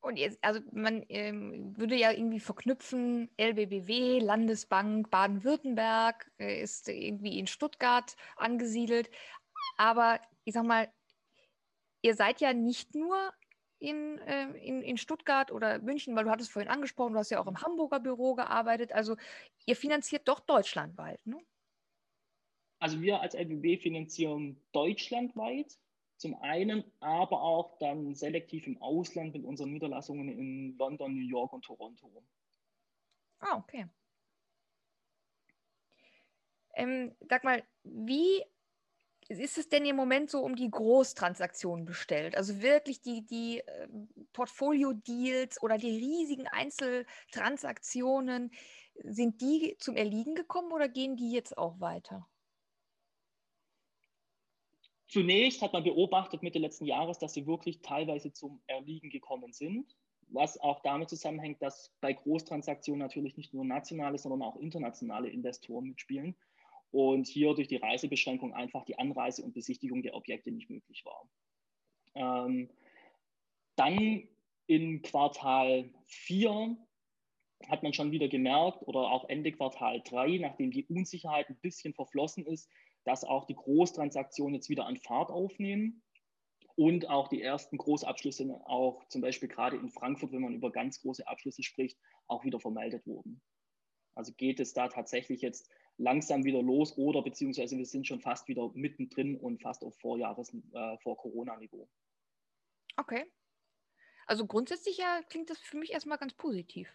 Und 0.00 0.16
jetzt, 0.16 0.38
also 0.42 0.60
man 0.72 1.04
ähm, 1.08 1.76
würde 1.76 1.96
ja 1.96 2.12
irgendwie 2.12 2.40
verknüpfen, 2.40 3.30
LBBW, 3.36 4.20
Landesbank 4.20 5.10
Baden-Württemberg, 5.10 6.30
äh, 6.38 6.62
ist 6.62 6.88
irgendwie 6.88 7.38
in 7.38 7.46
Stuttgart 7.46 8.14
angesiedelt. 8.36 9.10
Aber 9.76 10.20
ich 10.44 10.54
sag 10.54 10.64
mal, 10.64 10.88
ihr 12.02 12.14
seid 12.14 12.40
ja 12.40 12.52
nicht 12.52 12.94
nur 12.94 13.32
in, 13.80 14.18
äh, 14.18 14.50
in, 14.58 14.82
in 14.82 14.96
Stuttgart 14.96 15.50
oder 15.50 15.80
München, 15.80 16.14
weil 16.16 16.24
du 16.24 16.30
hattest 16.30 16.50
vorhin 16.50 16.70
angesprochen, 16.70 17.12
du 17.12 17.18
hast 17.18 17.30
ja 17.30 17.40
auch 17.40 17.46
im 17.46 17.60
Hamburger 17.60 18.00
Büro 18.00 18.34
gearbeitet. 18.34 18.92
Also 18.92 19.16
ihr 19.66 19.76
finanziert 19.76 20.28
doch 20.28 20.40
deutschlandweit, 20.40 21.24
ne? 21.26 21.38
Also 22.80 23.00
wir 23.00 23.20
als 23.20 23.34
LBB 23.34 23.82
finanzieren 23.82 24.62
deutschlandweit 24.70 25.76
zum 26.18 26.34
einen, 26.42 26.84
aber 27.00 27.42
auch 27.42 27.78
dann 27.78 28.14
selektiv 28.14 28.66
im 28.66 28.80
Ausland 28.82 29.34
mit 29.34 29.44
unseren 29.44 29.72
Niederlassungen 29.72 30.28
in 30.28 30.76
London, 30.76 31.14
New 31.14 31.26
York 31.26 31.52
und 31.52 31.64
Toronto. 31.64 32.24
Ah, 33.40 33.56
okay. 33.56 33.88
Ähm, 36.74 37.16
sag 37.28 37.44
mal, 37.44 37.62
wie 37.82 38.42
ist 39.28 39.58
es 39.58 39.68
denn 39.68 39.84
im 39.84 39.96
Moment 39.96 40.30
so 40.30 40.40
um 40.40 40.56
die 40.56 40.70
Großtransaktionen 40.70 41.84
bestellt? 41.84 42.36
Also 42.36 42.62
wirklich 42.62 43.00
die, 43.02 43.26
die 43.26 43.60
äh, 43.60 43.88
Portfolio-Deals 44.32 45.62
oder 45.62 45.76
die 45.78 45.96
riesigen 45.96 46.46
Einzeltransaktionen, 46.48 48.50
sind 49.04 49.40
die 49.40 49.76
zum 49.78 49.96
Erliegen 49.96 50.34
gekommen 50.34 50.72
oder 50.72 50.88
gehen 50.88 51.16
die 51.16 51.30
jetzt 51.30 51.56
auch 51.56 51.78
weiter? 51.80 52.28
Zunächst 55.08 55.62
hat 55.62 55.72
man 55.72 55.84
beobachtet 55.84 56.42
Mitte 56.42 56.58
letzten 56.58 56.84
Jahres, 56.84 57.18
dass 57.18 57.32
sie 57.32 57.46
wirklich 57.46 57.80
teilweise 57.80 58.32
zum 58.32 58.60
Erliegen 58.66 59.08
gekommen 59.08 59.52
sind, 59.52 59.96
was 60.28 60.60
auch 60.60 60.80
damit 60.80 61.08
zusammenhängt, 61.08 61.62
dass 61.62 61.94
bei 62.00 62.12
Großtransaktionen 62.12 63.00
natürlich 63.00 63.36
nicht 63.38 63.54
nur 63.54 63.64
nationale, 63.64 64.18
sondern 64.18 64.42
auch 64.42 64.56
internationale 64.56 65.30
Investoren 65.30 65.86
mitspielen 65.86 66.36
und 66.90 67.26
hier 67.26 67.54
durch 67.54 67.68
die 67.68 67.76
Reisebeschränkung 67.76 68.52
einfach 68.52 68.84
die 68.84 68.98
Anreise 68.98 69.42
und 69.42 69.54
Besichtigung 69.54 70.02
der 70.02 70.14
Objekte 70.14 70.50
nicht 70.50 70.68
möglich 70.68 71.04
war. 71.06 71.28
Ähm, 72.14 72.68
dann 73.76 74.28
in 74.66 75.00
Quartal 75.00 75.88
4 76.06 76.76
hat 77.66 77.82
man 77.82 77.94
schon 77.94 78.12
wieder 78.12 78.28
gemerkt 78.28 78.86
oder 78.86 79.10
auch 79.10 79.28
Ende 79.28 79.52
Quartal 79.52 80.02
3, 80.02 80.38
nachdem 80.38 80.70
die 80.70 80.84
Unsicherheit 80.84 81.48
ein 81.48 81.56
bisschen 81.56 81.94
verflossen 81.94 82.44
ist, 82.46 82.70
dass 83.08 83.24
auch 83.24 83.46
die 83.46 83.54
Großtransaktionen 83.54 84.54
jetzt 84.54 84.68
wieder 84.68 84.84
an 84.84 84.98
Fahrt 84.98 85.30
aufnehmen 85.30 86.02
und 86.76 87.08
auch 87.08 87.28
die 87.28 87.40
ersten 87.40 87.78
Großabschlüsse 87.78 88.60
auch 88.66 89.02
zum 89.08 89.22
Beispiel 89.22 89.48
gerade 89.48 89.78
in 89.78 89.88
Frankfurt, 89.88 90.30
wenn 90.30 90.42
man 90.42 90.52
über 90.52 90.70
ganz 90.70 91.00
große 91.00 91.26
Abschlüsse 91.26 91.62
spricht, 91.62 91.98
auch 92.26 92.44
wieder 92.44 92.60
vermeldet 92.60 93.06
wurden. 93.06 93.40
Also 94.14 94.34
geht 94.34 94.60
es 94.60 94.74
da 94.74 94.88
tatsächlich 94.88 95.40
jetzt 95.40 95.70
langsam 95.96 96.44
wieder 96.44 96.62
los 96.62 96.98
oder 96.98 97.22
beziehungsweise 97.22 97.78
wir 97.78 97.86
sind 97.86 98.06
schon 98.06 98.20
fast 98.20 98.46
wieder 98.46 98.70
mittendrin 98.74 99.40
und 99.40 99.62
fast 99.62 99.82
auf 99.84 99.98
Vorjahres, 99.98 100.52
äh, 100.74 100.98
vor 100.98 101.16
Corona-Niveau. 101.16 101.88
Okay. 102.98 103.24
Also 104.26 104.46
grundsätzlich 104.46 104.98
ja 104.98 105.22
klingt 105.30 105.48
das 105.48 105.58
für 105.58 105.78
mich 105.78 105.92
erstmal 105.92 106.18
ganz 106.18 106.34
positiv. 106.34 106.92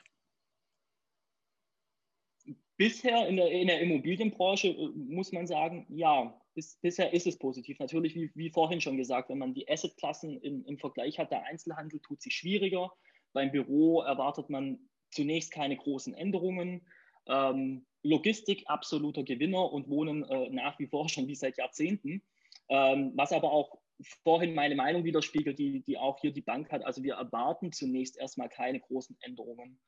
Bisher 2.77 3.27
in 3.27 3.35
der, 3.35 3.51
in 3.51 3.67
der 3.67 3.81
Immobilienbranche 3.81 4.69
äh, 4.69 4.89
muss 4.95 5.31
man 5.31 5.47
sagen, 5.47 5.85
ja, 5.89 6.39
bis, 6.55 6.77
bisher 6.81 7.13
ist 7.13 7.27
es 7.27 7.37
positiv. 7.37 7.79
Natürlich, 7.79 8.15
wie, 8.15 8.31
wie 8.35 8.49
vorhin 8.49 8.81
schon 8.81 8.97
gesagt, 8.97 9.29
wenn 9.29 9.37
man 9.37 9.53
die 9.53 9.69
Assetklassen 9.69 10.41
im, 10.41 10.65
im 10.65 10.77
Vergleich 10.77 11.19
hat, 11.19 11.31
der 11.31 11.45
Einzelhandel 11.45 11.99
tut 11.99 12.21
sich 12.21 12.35
schwieriger. 12.35 12.91
Beim 13.33 13.51
Büro 13.51 14.01
erwartet 14.01 14.49
man 14.49 14.79
zunächst 15.11 15.51
keine 15.51 15.77
großen 15.77 16.13
Änderungen. 16.13 16.87
Ähm, 17.27 17.85
Logistik 18.03 18.63
absoluter 18.67 19.23
Gewinner 19.23 19.71
und 19.71 19.87
wohnen 19.89 20.23
äh, 20.25 20.49
nach 20.49 20.77
wie 20.79 20.87
vor 20.87 21.09
schon 21.09 21.27
wie 21.27 21.35
seit 21.35 21.57
Jahrzehnten. 21.57 22.21
Ähm, 22.69 23.11
was 23.15 23.31
aber 23.31 23.51
auch 23.51 23.77
vorhin 24.23 24.53
meine 24.53 24.75
Meinung 24.75 25.03
widerspiegelt, 25.03 25.59
die, 25.59 25.81
die 25.83 25.97
auch 25.97 26.19
hier 26.19 26.31
die 26.31 26.41
Bank 26.41 26.71
hat. 26.71 26.83
Also 26.83 27.03
wir 27.03 27.15
erwarten 27.15 27.71
zunächst 27.71 28.17
erstmal 28.17 28.49
keine 28.49 28.79
großen 28.79 29.17
Änderungen, 29.21 29.79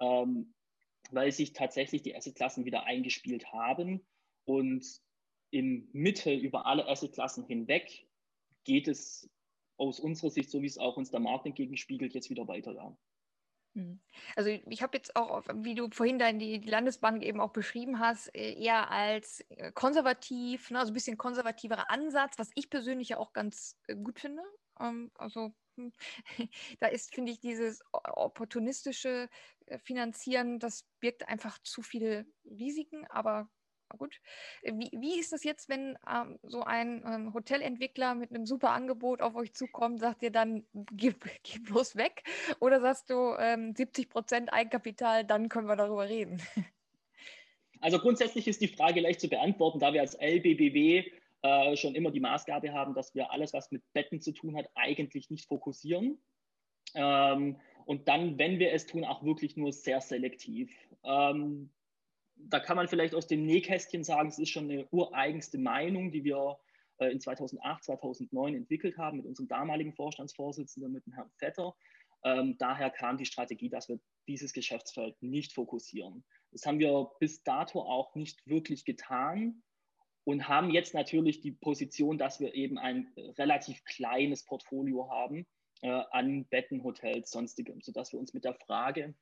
ähm, 0.00 0.54
weil 1.10 1.32
sich 1.32 1.52
tatsächlich 1.52 2.02
die 2.02 2.16
Assetklassen 2.16 2.64
wieder 2.64 2.84
eingespielt 2.84 3.52
haben 3.52 4.04
und 4.44 4.84
im 5.50 5.88
Mittel 5.92 6.36
über 6.38 6.66
alle 6.66 6.88
Assetklassen 6.88 7.46
hinweg 7.46 8.06
geht 8.64 8.88
es 8.88 9.30
aus 9.76 10.00
unserer 10.00 10.30
Sicht, 10.30 10.50
so 10.50 10.62
wie 10.62 10.66
es 10.66 10.78
auch 10.78 10.96
uns 10.96 11.10
der 11.10 11.20
Markt 11.20 11.46
entgegenspiegelt, 11.46 12.14
jetzt 12.14 12.30
wieder 12.30 12.48
weiter. 12.48 12.74
Ja. 12.74 12.96
Hm. 13.74 14.00
Also 14.36 14.50
ich 14.50 14.82
habe 14.82 14.96
jetzt 14.96 15.16
auch, 15.16 15.42
wie 15.54 15.74
du 15.74 15.88
vorhin 15.90 16.18
dann 16.18 16.38
die, 16.38 16.60
die, 16.60 16.70
Landesbank 16.70 17.24
eben 17.24 17.40
auch 17.40 17.52
beschrieben 17.52 17.98
hast, 17.98 18.34
äh, 18.34 18.54
eher 18.54 18.90
als 18.90 19.40
äh, 19.50 19.72
konservativ, 19.72 20.70
ne, 20.70 20.78
also 20.78 20.92
ein 20.92 20.94
bisschen 20.94 21.18
konservativerer 21.18 21.90
Ansatz, 21.90 22.38
was 22.38 22.50
ich 22.54 22.70
persönlich 22.70 23.10
ja 23.10 23.18
auch 23.18 23.32
ganz 23.32 23.76
äh, 23.88 23.96
gut 23.96 24.20
finde. 24.20 24.42
Ähm, 24.80 25.10
also 25.16 25.54
da 26.80 26.86
ist, 26.88 27.14
finde 27.14 27.32
ich, 27.32 27.40
dieses 27.40 27.82
opportunistische 27.92 29.28
Finanzieren, 29.82 30.58
das 30.58 30.84
birgt 31.00 31.28
einfach 31.28 31.58
zu 31.62 31.82
viele 31.82 32.26
Risiken, 32.44 33.06
aber 33.08 33.48
gut. 33.96 34.20
Wie, 34.62 34.90
wie 34.92 35.18
ist 35.18 35.32
das 35.32 35.44
jetzt, 35.44 35.68
wenn 35.68 35.96
ähm, 36.10 36.38
so 36.42 36.62
ein 36.62 37.02
ähm, 37.06 37.34
Hotelentwickler 37.34 38.14
mit 38.14 38.30
einem 38.30 38.46
super 38.46 38.70
Angebot 38.70 39.22
auf 39.22 39.34
euch 39.34 39.54
zukommt, 39.54 40.00
sagt 40.00 40.22
ihr 40.22 40.30
dann, 40.30 40.66
gib, 40.72 41.24
gib 41.42 41.66
bloß 41.66 41.96
weg? 41.96 42.22
Oder 42.60 42.80
sagst 42.80 43.10
du 43.10 43.34
ähm, 43.38 43.74
70 43.74 44.08
Prozent 44.08 44.52
Eigenkapital, 44.52 45.24
dann 45.24 45.48
können 45.48 45.68
wir 45.68 45.76
darüber 45.76 46.08
reden? 46.08 46.42
Also 47.80 47.98
grundsätzlich 47.98 48.48
ist 48.48 48.62
die 48.62 48.68
Frage 48.68 49.00
leicht 49.00 49.20
zu 49.20 49.28
beantworten, 49.28 49.78
da 49.78 49.92
wir 49.92 50.00
als 50.00 50.14
LBBW 50.14 51.04
äh, 51.44 51.76
schon 51.76 51.94
immer 51.94 52.10
die 52.10 52.20
Maßgabe 52.20 52.72
haben, 52.72 52.94
dass 52.94 53.14
wir 53.14 53.30
alles, 53.30 53.52
was 53.52 53.70
mit 53.70 53.82
Betten 53.92 54.18
zu 54.18 54.32
tun 54.32 54.56
hat, 54.56 54.66
eigentlich 54.74 55.28
nicht 55.28 55.46
fokussieren. 55.46 56.18
Ähm, 56.94 57.60
und 57.84 58.08
dann, 58.08 58.38
wenn 58.38 58.58
wir 58.58 58.72
es 58.72 58.86
tun, 58.86 59.04
auch 59.04 59.22
wirklich 59.24 59.54
nur 59.54 59.70
sehr 59.70 60.00
selektiv. 60.00 60.72
Ähm, 61.04 61.70
da 62.36 62.60
kann 62.60 62.76
man 62.76 62.88
vielleicht 62.88 63.14
aus 63.14 63.26
dem 63.26 63.44
Nähkästchen 63.44 64.04
sagen, 64.04 64.28
es 64.28 64.38
ist 64.38 64.48
schon 64.48 64.70
eine 64.70 64.88
ureigenste 64.90 65.58
Meinung, 65.58 66.10
die 66.12 66.24
wir 66.24 66.58
äh, 66.96 67.12
in 67.12 67.20
2008, 67.20 67.84
2009 67.84 68.54
entwickelt 68.54 68.96
haben 68.96 69.18
mit 69.18 69.26
unserem 69.26 69.48
damaligen 69.48 69.92
Vorstandsvorsitzenden, 69.92 70.92
mit 70.92 71.04
dem 71.04 71.12
Herrn 71.12 71.30
Vetter. 71.36 71.76
Ähm, 72.24 72.56
daher 72.56 72.88
kam 72.88 73.18
die 73.18 73.26
Strategie, 73.26 73.68
dass 73.68 73.90
wir 73.90 74.00
dieses 74.26 74.54
Geschäftsfeld 74.54 75.14
nicht 75.20 75.52
fokussieren. 75.52 76.24
Das 76.52 76.64
haben 76.64 76.78
wir 76.78 77.10
bis 77.20 77.42
dato 77.42 77.82
auch 77.82 78.14
nicht 78.14 78.40
wirklich 78.46 78.86
getan 78.86 79.62
und 80.24 80.48
haben 80.48 80.70
jetzt 80.70 80.94
natürlich 80.94 81.40
die 81.40 81.52
Position, 81.52 82.18
dass 82.18 82.40
wir 82.40 82.54
eben 82.54 82.78
ein 82.78 83.12
relativ 83.38 83.84
kleines 83.84 84.44
Portfolio 84.44 85.10
haben 85.10 85.46
äh, 85.82 86.02
an 86.10 86.46
Betten, 86.46 86.82
Hotels, 86.82 87.30
sonstigem, 87.30 87.80
sodass 87.82 88.12
wir 88.12 88.20
uns 88.20 88.32
mit 88.32 88.44
der 88.44 88.54
Frage 88.54 89.14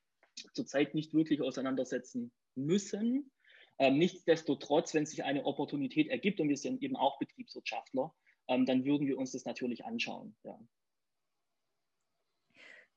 zurzeit 0.55 0.95
nicht 0.95 1.13
wirklich 1.13 1.43
auseinandersetzen 1.43 2.33
müssen. 2.55 3.31
Ähm, 3.79 3.99
nichtsdestotrotz, 3.99 4.95
wenn 4.95 5.07
sich 5.07 5.25
eine 5.25 5.45
Opportunität 5.45 6.09
ergibt 6.09 6.41
und 6.41 6.49
wir 6.49 6.57
sind 6.57 6.83
eben 6.83 6.97
auch 6.97 7.19
Betriebswirtschaftler, 7.19 8.15
ähm, 8.49 8.67
dann 8.67 8.85
würden 8.85 9.07
wir 9.07 9.19
uns 9.19 9.33
das 9.33 9.45
natürlich 9.45 9.85
anschauen. 9.85 10.37
Ja. 10.45 10.59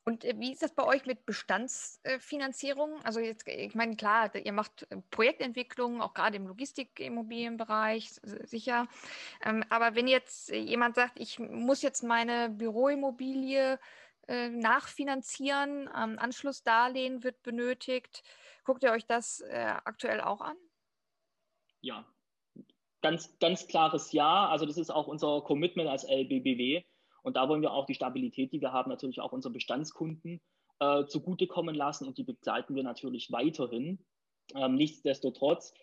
Und 0.05 0.23
äh, 0.23 0.35
wie 0.37 0.51
ist 0.51 0.61
das 0.61 0.73
bei 0.73 0.85
euch 0.85 1.05
mit 1.05 1.25
Bestandsfinanzierung? 1.25 3.01
Also 3.03 3.19
jetzt, 3.19 3.47
ich 3.47 3.75
meine, 3.75 3.95
klar, 3.95 4.33
ihr 4.35 4.53
macht 4.53 4.87
äh, 4.89 4.97
Projektentwicklung, 5.11 6.01
auch 6.01 6.13
gerade 6.13 6.37
im 6.37 6.47
Logistikimmobilienbereich, 6.47 8.11
sicher. 8.43 8.87
Ähm, 9.43 9.63
aber 9.69 9.95
wenn 9.95 10.07
jetzt 10.07 10.49
jemand 10.49 10.95
sagt, 10.95 11.19
ich 11.19 11.39
muss 11.39 11.81
jetzt 11.81 12.03
meine 12.03 12.49
Büroimmobilie 12.49 13.79
äh, 14.27 14.49
nachfinanzieren, 14.49 15.87
Anschlussdarlehen 15.87 17.23
wird 17.23 17.43
benötigt, 17.43 18.23
Guckt 18.65 18.83
ihr 18.83 18.91
euch 18.91 19.05
das 19.05 19.41
äh, 19.41 19.75
aktuell 19.85 20.21
auch 20.21 20.41
an? 20.41 20.57
Ja, 21.81 22.03
ganz, 23.01 23.37
ganz 23.37 23.67
klares 23.67 24.11
Ja. 24.11 24.49
Also 24.49 24.65
das 24.65 24.77
ist 24.77 24.89
auch 24.89 25.07
unser 25.07 25.41
Commitment 25.41 25.87
als 25.87 26.03
LBBW. 26.03 26.83
Und 27.25 27.37
da 27.37 27.49
wollen 27.49 27.63
wir 27.63 27.73
auch 27.73 27.87
die 27.87 27.95
Stabilität, 27.95 28.51
die 28.53 28.61
wir 28.61 28.71
haben, 28.71 28.89
natürlich 28.89 29.19
auch 29.19 29.31
unseren 29.31 29.53
Bestandskunden 29.53 30.41
äh, 30.79 31.05
zugutekommen 31.05 31.73
lassen. 31.73 32.07
Und 32.07 32.19
die 32.19 32.23
begleiten 32.23 32.75
wir 32.75 32.83
natürlich 32.83 33.31
weiterhin. 33.31 34.05
Ähm, 34.53 34.75
nichtsdestotrotz 34.75 35.73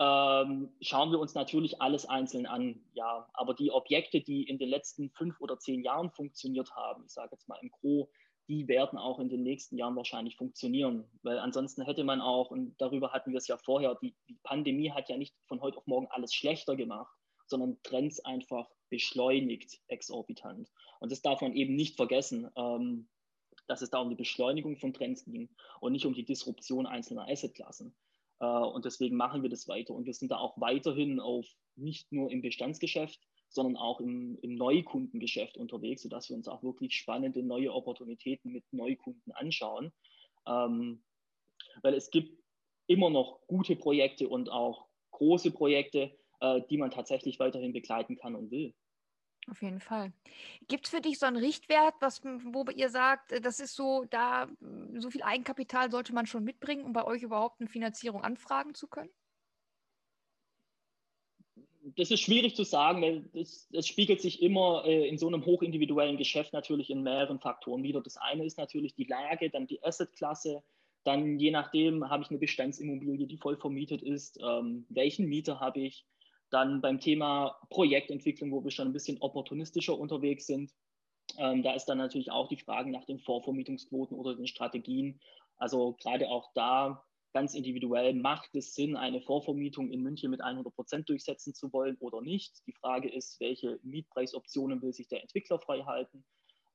ähm, 0.00 0.72
schauen 0.80 1.10
wir 1.10 1.20
uns 1.20 1.34
natürlich 1.34 1.82
alles 1.82 2.06
einzeln 2.06 2.46
an. 2.46 2.80
Ja, 2.94 3.28
aber 3.34 3.52
die 3.52 3.70
Objekte, 3.70 4.22
die 4.22 4.44
in 4.44 4.58
den 4.58 4.70
letzten 4.70 5.10
fünf 5.10 5.38
oder 5.42 5.58
zehn 5.58 5.82
Jahren 5.82 6.10
funktioniert 6.10 6.74
haben, 6.74 7.04
ich 7.04 7.12
sage 7.12 7.28
jetzt 7.32 7.46
mal 7.46 7.58
im 7.60 7.70
Gro, 7.70 8.10
die 8.48 8.66
werden 8.66 8.98
auch 8.98 9.18
in 9.18 9.28
den 9.28 9.42
nächsten 9.42 9.76
Jahren 9.76 9.96
wahrscheinlich 9.96 10.36
funktionieren. 10.36 11.04
Weil 11.22 11.38
ansonsten 11.38 11.82
hätte 11.82 12.04
man 12.04 12.22
auch, 12.22 12.50
und 12.50 12.74
darüber 12.78 13.12
hatten 13.12 13.32
wir 13.32 13.38
es 13.38 13.48
ja 13.48 13.58
vorher, 13.58 13.96
die, 13.96 14.16
die 14.30 14.38
Pandemie 14.44 14.92
hat 14.92 15.10
ja 15.10 15.18
nicht 15.18 15.34
von 15.46 15.60
heute 15.60 15.76
auf 15.76 15.86
morgen 15.86 16.06
alles 16.08 16.32
schlechter 16.32 16.74
gemacht, 16.74 17.14
sondern 17.48 17.76
Trends 17.82 18.24
einfach 18.24 18.66
beschleunigt 18.88 19.80
exorbitant. 19.88 20.70
Und 21.00 21.12
das 21.12 21.22
darf 21.22 21.40
man 21.40 21.54
eben 21.54 21.74
nicht 21.74 21.96
vergessen, 21.96 22.48
ähm, 22.56 23.08
dass 23.66 23.82
es 23.82 23.90
da 23.90 23.98
um 23.98 24.10
die 24.10 24.16
Beschleunigung 24.16 24.76
von 24.76 24.92
Trends 24.92 25.24
ging 25.24 25.48
und 25.80 25.92
nicht 25.92 26.06
um 26.06 26.14
die 26.14 26.24
Disruption 26.24 26.86
einzelner 26.86 27.28
Assetklassen. 27.28 27.94
Äh, 28.40 28.46
und 28.46 28.84
deswegen 28.84 29.16
machen 29.16 29.42
wir 29.42 29.50
das 29.50 29.68
weiter. 29.68 29.94
Und 29.94 30.06
wir 30.06 30.14
sind 30.14 30.30
da 30.30 30.38
auch 30.38 30.60
weiterhin 30.60 31.20
auf 31.20 31.46
nicht 31.74 32.10
nur 32.12 32.30
im 32.30 32.42
Bestandsgeschäft, 32.42 33.20
sondern 33.48 33.76
auch 33.76 34.00
im, 34.00 34.38
im 34.42 34.54
Neukundengeschäft 34.54 35.56
unterwegs, 35.56 36.02
sodass 36.02 36.28
wir 36.28 36.36
uns 36.36 36.48
auch 36.48 36.62
wirklich 36.62 36.94
spannende 36.96 37.42
neue 37.42 37.72
Opportunitäten 37.72 38.52
mit 38.52 38.64
Neukunden 38.72 39.32
anschauen. 39.32 39.92
Ähm, 40.46 41.02
weil 41.82 41.94
es 41.94 42.10
gibt 42.10 42.42
immer 42.86 43.10
noch 43.10 43.40
gute 43.46 43.76
Projekte 43.76 44.28
und 44.28 44.50
auch 44.50 44.86
große 45.10 45.50
Projekte, 45.50 46.16
äh, 46.40 46.60
die 46.68 46.78
man 46.78 46.90
tatsächlich 46.90 47.38
weiterhin 47.38 47.72
begleiten 47.72 48.16
kann 48.16 48.34
und 48.34 48.50
will. 48.50 48.74
Auf 49.48 49.62
jeden 49.62 49.80
Fall. 49.80 50.12
Gibt 50.66 50.86
es 50.86 50.90
für 50.90 51.00
dich 51.00 51.20
so 51.20 51.26
einen 51.26 51.36
Richtwert, 51.36 51.94
was, 52.00 52.24
wo 52.24 52.64
ihr 52.74 52.88
sagt, 52.88 53.32
äh, 53.32 53.40
das 53.40 53.60
ist 53.60 53.76
so, 53.76 54.04
da 54.10 54.48
so 54.96 55.10
viel 55.10 55.22
Eigenkapital 55.22 55.90
sollte 55.90 56.12
man 56.12 56.26
schon 56.26 56.42
mitbringen, 56.42 56.84
um 56.84 56.92
bei 56.92 57.04
euch 57.04 57.22
überhaupt 57.22 57.60
eine 57.60 57.68
Finanzierung 57.68 58.22
anfragen 58.22 58.74
zu 58.74 58.88
können? 58.88 59.10
Das 61.94 62.10
ist 62.10 62.20
schwierig 62.20 62.56
zu 62.56 62.64
sagen, 62.64 63.00
weil 63.00 63.30
es 63.32 63.68
spiegelt 63.86 64.20
sich 64.20 64.42
immer 64.42 64.84
äh, 64.84 65.08
in 65.08 65.18
so 65.18 65.28
einem 65.28 65.46
hochindividuellen 65.46 66.16
Geschäft 66.16 66.52
natürlich 66.52 66.90
in 66.90 67.04
mehreren 67.04 67.38
Faktoren 67.38 67.84
wieder. 67.84 68.00
Das 68.00 68.16
eine 68.16 68.44
ist 68.44 68.58
natürlich 68.58 68.96
die 68.96 69.04
Lage, 69.04 69.50
dann 69.50 69.68
die 69.68 69.80
Assetklasse, 69.84 70.64
dann 71.04 71.38
je 71.38 71.52
nachdem 71.52 72.10
habe 72.10 72.24
ich 72.24 72.30
eine 72.30 72.40
Bestandsimmobilie, 72.40 73.28
die 73.28 73.36
voll 73.36 73.56
vermietet 73.56 74.02
ist, 74.02 74.40
ähm, 74.42 74.86
welchen 74.88 75.28
Mieter 75.28 75.60
habe 75.60 75.78
ich, 75.78 76.04
dann 76.50 76.80
beim 76.80 77.00
Thema 77.00 77.58
Projektentwicklung, 77.70 78.52
wo 78.52 78.62
wir 78.62 78.70
schon 78.70 78.88
ein 78.88 78.92
bisschen 78.92 79.20
opportunistischer 79.20 79.98
unterwegs 79.98 80.46
sind. 80.46 80.72
Ähm, 81.38 81.62
da 81.62 81.72
ist 81.74 81.86
dann 81.86 81.98
natürlich 81.98 82.30
auch 82.30 82.48
die 82.48 82.58
Frage 82.58 82.90
nach 82.90 83.04
den 83.04 83.18
Vorvermietungsquoten 83.18 84.16
oder 84.16 84.36
den 84.36 84.46
Strategien. 84.46 85.20
Also 85.56 85.94
gerade 86.00 86.28
auch 86.28 86.50
da 86.54 87.04
ganz 87.32 87.54
individuell, 87.54 88.14
macht 88.14 88.54
es 88.54 88.74
Sinn, 88.74 88.96
eine 88.96 89.20
Vorvermietung 89.20 89.90
in 89.90 90.02
München 90.02 90.30
mit 90.30 90.40
100 90.40 90.74
Prozent 90.74 91.08
durchsetzen 91.08 91.52
zu 91.52 91.70
wollen 91.72 91.96
oder 92.00 92.22
nicht? 92.22 92.66
Die 92.66 92.72
Frage 92.72 93.10
ist, 93.10 93.38
welche 93.40 93.78
Mietpreisoptionen 93.82 94.80
will 94.80 94.94
sich 94.94 95.08
der 95.08 95.20
Entwickler 95.20 95.58
frei 95.58 95.82
halten? 95.82 96.24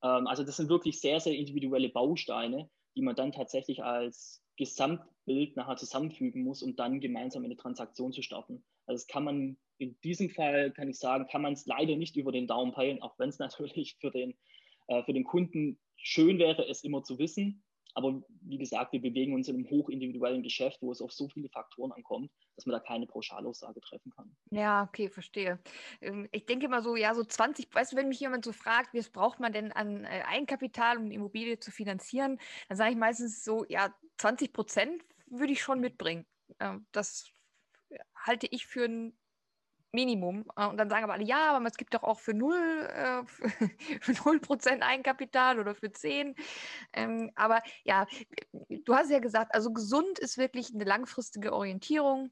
Ähm, 0.03 0.27
also 0.27 0.43
das 0.43 0.57
sind 0.57 0.69
wirklich 0.69 0.99
sehr, 0.99 1.19
sehr 1.19 1.35
individuelle 1.35 1.89
Bausteine, 1.89 2.69
die 2.95 3.01
man 3.01 3.15
dann 3.15 3.31
tatsächlich 3.31 3.83
als 3.83 4.43
Gesamtbild 4.57 5.55
nachher 5.55 5.77
zusammenfügen 5.77 6.43
muss, 6.43 6.61
um 6.61 6.75
dann 6.75 6.99
gemeinsam 6.99 7.43
eine 7.43 7.57
Transaktion 7.57 8.11
zu 8.11 8.21
starten. 8.21 8.63
Also 8.91 9.03
das 9.03 9.07
kann 9.07 9.23
man 9.23 9.57
in 9.77 9.99
diesem 10.01 10.29
Fall, 10.29 10.71
kann 10.71 10.89
ich 10.89 10.99
sagen, 10.99 11.27
kann 11.27 11.41
man 11.41 11.53
es 11.53 11.65
leider 11.65 11.95
nicht 11.95 12.17
über 12.17 12.31
den 12.31 12.45
Daumen 12.45 12.73
peilen, 12.73 13.01
auch 13.01 13.17
wenn 13.17 13.29
es 13.29 13.39
natürlich 13.39 13.97
für 13.99 14.11
den, 14.11 14.35
äh, 14.87 15.03
für 15.03 15.13
den 15.13 15.23
Kunden 15.23 15.79
schön 15.95 16.37
wäre, 16.39 16.67
es 16.67 16.83
immer 16.83 17.03
zu 17.03 17.17
wissen. 17.17 17.63
Aber 17.93 18.21
wie 18.43 18.57
gesagt, 18.57 18.93
wir 18.93 19.01
bewegen 19.01 19.33
uns 19.33 19.49
in 19.49 19.55
einem 19.55 19.69
hochindividuellen 19.69 20.43
Geschäft, 20.43 20.77
wo 20.81 20.91
es 20.91 21.01
auf 21.01 21.11
so 21.11 21.27
viele 21.27 21.49
Faktoren 21.49 21.91
ankommt, 21.91 22.31
dass 22.55 22.65
man 22.65 22.73
da 22.73 22.79
keine 22.79 23.05
Pauschalaussage 23.05 23.81
treffen 23.81 24.11
kann. 24.11 24.33
Ja, 24.51 24.83
okay, 24.83 25.09
verstehe. 25.09 25.59
Ähm, 25.99 26.27
ich 26.31 26.45
denke 26.45 26.67
immer 26.67 26.81
so, 26.81 26.95
ja, 26.95 27.13
so 27.13 27.23
20, 27.23 27.73
weißt 27.73 27.91
du, 27.93 27.97
wenn 27.97 28.07
mich 28.07 28.19
jemand 28.19 28.45
so 28.45 28.53
fragt, 28.53 28.93
was 28.93 29.09
braucht 29.09 29.39
man 29.39 29.51
denn 29.51 29.71
an 29.71 30.05
äh, 30.05 30.23
Eigenkapital, 30.25 30.97
um 30.97 31.05
eine 31.05 31.13
Immobilie 31.13 31.59
zu 31.59 31.71
finanzieren, 31.71 32.39
dann 32.69 32.77
sage 32.77 32.91
ich 32.91 32.97
meistens 32.97 33.43
so, 33.43 33.65
ja, 33.67 33.93
20 34.17 34.53
Prozent 34.53 35.03
würde 35.27 35.53
ich 35.53 35.61
schon 35.61 35.79
mitbringen. 35.79 36.25
Ähm, 36.59 36.85
das 36.91 37.33
halte 38.15 38.47
ich 38.47 38.67
für 38.67 38.85
ein 38.85 39.17
Minimum. 39.93 40.45
Äh, 40.55 40.67
und 40.67 40.77
dann 40.77 40.89
sagen 40.89 41.03
aber 41.03 41.13
alle, 41.13 41.25
ja, 41.25 41.55
aber 41.55 41.65
es 41.65 41.77
gibt 41.77 41.93
doch 41.93 42.03
auch 42.03 42.19
für 42.19 42.33
null, 42.33 42.89
äh, 42.93 43.23
für 44.01 44.13
null 44.23 44.39
Prozent 44.39 44.83
Eigenkapital 44.83 45.59
oder 45.59 45.75
für 45.75 45.91
zehn. 45.91 46.35
Ähm, 46.93 47.31
aber 47.35 47.61
ja, 47.83 48.07
du 48.51 48.95
hast 48.95 49.11
ja 49.11 49.19
gesagt, 49.19 49.53
also 49.53 49.71
gesund 49.71 50.19
ist 50.19 50.37
wirklich 50.37 50.73
eine 50.73 50.85
langfristige 50.85 51.53
Orientierung. 51.53 52.31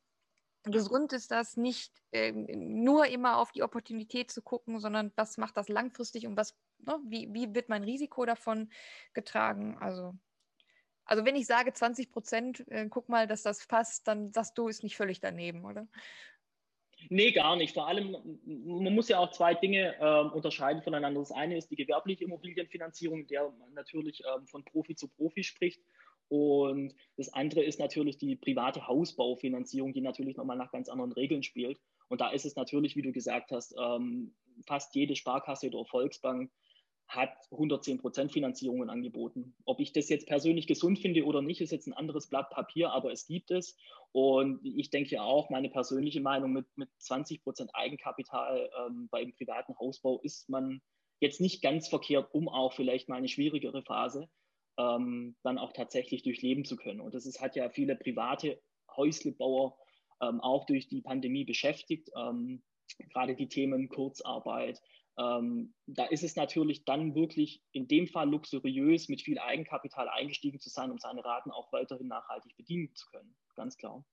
Gesund 0.63 1.13
ist 1.13 1.31
das 1.31 1.55
nicht 1.55 1.93
äh, 2.11 2.31
nur 2.31 3.07
immer 3.07 3.37
auf 3.37 3.51
die 3.51 3.63
Opportunität 3.63 4.29
zu 4.29 4.41
gucken, 4.41 4.79
sondern 4.79 5.11
was 5.15 5.37
macht 5.37 5.55
das 5.57 5.69
langfristig 5.69 6.27
und 6.27 6.35
was, 6.37 6.55
ne, 6.79 6.99
wie, 7.05 7.33
wie 7.33 7.55
wird 7.55 7.69
mein 7.69 7.83
Risiko 7.83 8.25
davon 8.25 8.69
getragen? 9.13 9.77
Also, 9.79 10.15
also 11.09 11.25
wenn 11.25 11.35
ich 11.35 11.47
sage 11.47 11.73
20 11.73 12.11
Prozent, 12.11 12.63
äh, 12.69 12.87
guck 12.87 13.09
mal, 13.09 13.25
dass 13.25 13.41
das 13.41 13.65
passt, 13.65 14.07
dann 14.07 14.31
sagst 14.31 14.55
du, 14.57 14.67
ist 14.67 14.83
nicht 14.83 14.95
völlig 14.95 15.19
daneben, 15.19 15.65
oder? 15.65 15.87
Nee, 17.09 17.31
gar 17.31 17.55
nicht. 17.55 17.73
Vor 17.73 17.87
allem, 17.87 18.15
man 18.45 18.93
muss 18.93 19.09
ja 19.09 19.17
auch 19.17 19.31
zwei 19.31 19.55
Dinge 19.55 19.95
äh, 19.99 20.35
unterscheiden 20.35 20.83
voneinander. 20.83 21.19
Das 21.19 21.31
eine 21.31 21.57
ist 21.57 21.71
die 21.71 21.75
gewerbliche 21.75 22.25
Immobilienfinanzierung, 22.25 23.25
der 23.25 23.49
man 23.49 23.73
natürlich 23.73 24.21
ähm, 24.23 24.45
von 24.45 24.63
Profi 24.65 24.95
zu 24.95 25.07
Profi 25.07 25.43
spricht. 25.43 25.81
Und 26.27 26.93
das 27.17 27.33
andere 27.33 27.63
ist 27.63 27.79
natürlich 27.79 28.19
die 28.19 28.35
private 28.35 28.85
Hausbaufinanzierung, 28.87 29.93
die 29.93 30.01
natürlich 30.01 30.37
nochmal 30.37 30.57
nach 30.57 30.71
ganz 30.71 30.89
anderen 30.89 31.13
Regeln 31.13 31.41
spielt. 31.41 31.79
Und 32.07 32.21
da 32.21 32.29
ist 32.29 32.45
es 32.45 32.55
natürlich, 32.55 32.95
wie 32.95 33.01
du 33.01 33.11
gesagt 33.11 33.51
hast, 33.51 33.73
ähm, 33.81 34.35
fast 34.67 34.93
jede 34.93 35.15
Sparkasse 35.15 35.67
oder 35.69 35.85
Volksbank 35.85 36.51
hat 37.09 37.31
110 37.51 37.99
Finanzierungen 38.29 38.89
angeboten. 38.89 39.55
Ob 39.65 39.79
ich 39.79 39.93
das 39.93 40.09
jetzt 40.09 40.27
persönlich 40.27 40.67
gesund 40.67 40.99
finde 40.99 41.25
oder 41.25 41.41
nicht, 41.41 41.59
ist 41.59 41.71
jetzt 41.71 41.87
ein 41.87 41.93
anderes 41.93 42.27
Blatt 42.27 42.51
Papier, 42.51 42.91
aber 42.91 43.11
es 43.11 43.25
gibt 43.25 43.49
es. 43.49 43.75
Und 44.11 44.63
ich 44.63 44.91
denke 44.91 45.21
auch, 45.21 45.49
meine 45.49 45.69
persönliche 45.69 46.21
Meinung 46.21 46.53
mit, 46.53 46.65
mit 46.77 46.89
20 46.99 47.41
Eigenkapital 47.73 48.69
ähm, 48.85 49.09
beim 49.09 49.33
privaten 49.33 49.77
Hausbau 49.79 50.19
ist 50.21 50.49
man 50.49 50.81
jetzt 51.19 51.41
nicht 51.41 51.63
ganz 51.63 51.87
verkehrt, 51.87 52.29
um 52.31 52.47
auch 52.47 52.73
vielleicht 52.73 53.09
mal 53.09 53.15
eine 53.15 53.27
schwierigere 53.27 53.81
Phase 53.81 54.29
ähm, 54.77 55.35
dann 55.41 55.57
auch 55.57 55.73
tatsächlich 55.73 56.21
durchleben 56.21 56.63
zu 56.63 56.77
können. 56.77 57.01
Und 57.01 57.15
das 57.15 57.25
ist, 57.25 57.41
hat 57.41 57.55
ja 57.55 57.69
viele 57.69 57.95
private 57.95 58.61
Häuslebauer 58.95 59.75
ähm, 60.21 60.41
auch 60.41 60.65
durch 60.65 60.87
die 60.87 61.01
Pandemie 61.01 61.43
beschäftigt. 61.43 62.11
Ähm, 62.15 62.61
gerade 63.11 63.35
die 63.35 63.49
Themen 63.49 63.89
Kurzarbeit, 63.89 64.79
ähm, 65.19 65.73
da 65.85 66.05
ist 66.05 66.23
es 66.23 66.37
natürlich 66.37 66.85
dann 66.85 67.13
wirklich 67.13 67.61
in 67.73 67.89
dem 67.89 68.07
Fall 68.07 68.29
luxuriös, 68.29 69.09
mit 69.09 69.21
viel 69.21 69.37
Eigenkapital 69.37 70.07
eingestiegen 70.07 70.59
zu 70.61 70.69
sein, 70.69 70.91
um 70.91 70.97
seine 70.97 71.23
Raten 71.25 71.51
auch 71.51 71.71
weiterhin 71.73 72.07
nachhaltig 72.07 72.55
bedienen 72.55 72.95
zu 72.95 73.05
können. 73.09 73.35
Ganz 73.55 73.75
klar. 73.75 74.05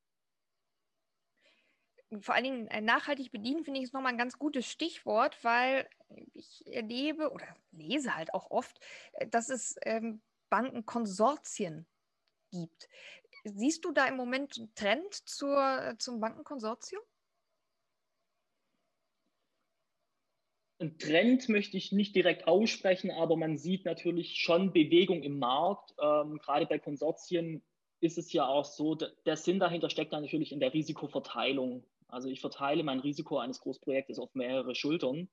Vor 2.21 2.35
allen 2.35 2.45
Dingen 2.45 2.69
äh, 2.69 2.81
nachhaltig 2.81 3.31
bedienen, 3.31 3.65
finde 3.65 3.81
ich, 3.81 3.85
ist 3.85 3.95
nochmal 3.95 4.13
ein 4.13 4.19
ganz 4.19 4.39
gutes 4.39 4.67
Stichwort, 4.67 5.43
weil 5.45 5.89
ich 6.33 6.65
erlebe 6.67 7.31
oder 7.31 7.47
lese 7.71 8.17
halt 8.17 8.35
auch 8.35 8.51
oft, 8.51 8.79
äh, 9.13 9.29
dass 9.29 9.49
es 9.49 9.77
ähm, 9.83 10.23
Bankenkonsortien 10.51 11.87
gibt. 12.51 12.89
Siehst 13.45 13.85
du 13.85 13.93
da 13.93 14.07
im 14.07 14.17
Moment 14.17 14.57
einen 14.59 14.75
Trend 14.75 15.15
zur, 15.29 15.83
äh, 15.83 15.99
zum 15.99 16.21
Bankenkonsortium? 16.21 17.03
Ein 20.79 20.99
Trend 20.99 21.49
möchte 21.49 21.79
ich 21.79 21.93
nicht 21.93 22.15
direkt 22.15 22.47
aussprechen, 22.47 23.11
aber 23.11 23.37
man 23.37 23.57
sieht 23.57 23.87
natürlich 23.87 24.37
schon 24.37 24.73
Bewegung 24.73 25.23
im 25.23 25.39
Markt. 25.39 25.95
Ähm, 25.99 26.39
gerade 26.39 26.67
bei 26.67 26.79
Konsortien 26.79 27.63
ist 28.01 28.19
es 28.19 28.31
ja 28.33 28.47
auch 28.47 28.67
so, 28.67 28.95
der 28.95 29.37
Sinn 29.37 29.59
dahinter 29.59 29.89
steckt 29.89 30.13
dann 30.13 30.23
natürlich 30.23 30.53
in 30.53 30.61
der 30.61 30.75
Risikoverteilung. 30.75 31.83
Also 32.09 32.29
ich 32.29 32.41
verteile 32.41 32.83
mein 32.83 33.01
Risiko 33.01 33.39
eines 33.39 33.61
Großprojektes 33.61 34.19
auf 34.19 34.35
mehrere 34.35 34.75
Schultern 34.75 35.31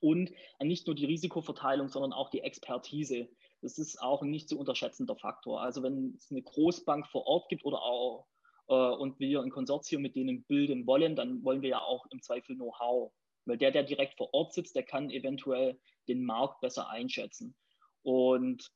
und 0.00 0.30
nicht 0.62 0.86
nur 0.86 0.94
die 0.94 1.06
Risikoverteilung, 1.06 1.88
sondern 1.88 2.12
auch 2.12 2.30
die 2.30 2.42
Expertise. 2.42 3.28
Das 3.62 3.78
ist 3.78 4.00
auch 4.00 4.22
ein 4.22 4.30
nicht 4.30 4.48
zu 4.48 4.56
unterschätzender 4.56 5.16
Faktor. 5.16 5.62
Also 5.62 5.82
wenn 5.82 6.14
es 6.16 6.30
eine 6.30 6.42
Großbank 6.42 7.08
vor 7.08 7.26
Ort 7.26 7.48
gibt 7.48 7.64
oder 7.64 7.82
auch 7.82 8.26
äh, 8.68 8.74
und 8.74 9.18
wir 9.18 9.40
ein 9.40 9.50
Konsortium 9.50 10.02
mit 10.02 10.14
denen 10.14 10.44
bilden 10.44 10.86
wollen, 10.86 11.16
dann 11.16 11.42
wollen 11.44 11.62
wir 11.62 11.70
ja 11.70 11.80
auch 11.80 12.06
im 12.10 12.22
Zweifel 12.22 12.54
Know-how 12.54 13.12
weil 13.46 13.58
der, 13.58 13.70
der 13.70 13.84
direkt 13.84 14.14
vor 14.14 14.32
Ort 14.34 14.52
sitzt, 14.52 14.76
der 14.76 14.82
kann 14.82 15.10
eventuell 15.10 15.80
den 16.08 16.24
Markt 16.24 16.60
besser 16.60 16.88
einschätzen. 16.88 17.56
Und 18.02 18.70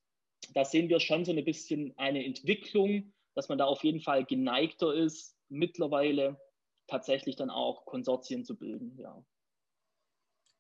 da 0.55 0.65
sehen 0.65 0.89
wir 0.89 1.01
schon 1.01 1.25
so 1.25 1.33
ein 1.33 1.45
bisschen 1.45 1.97
eine 1.99 2.25
Entwicklung, 2.25 3.13
dass 3.35 3.49
man 3.49 3.59
da 3.59 3.67
auf 3.67 3.85
jeden 3.85 4.01
Fall 4.01 4.25
geneigter 4.25 4.95
ist, 4.95 5.37
mittlerweile 5.49 6.41
tatsächlich 6.87 7.37
dann 7.37 7.51
auch 7.51 7.85
Konsortien 7.85 8.45
zu 8.45 8.57
bilden. 8.57 8.97
Ja. 8.99 9.23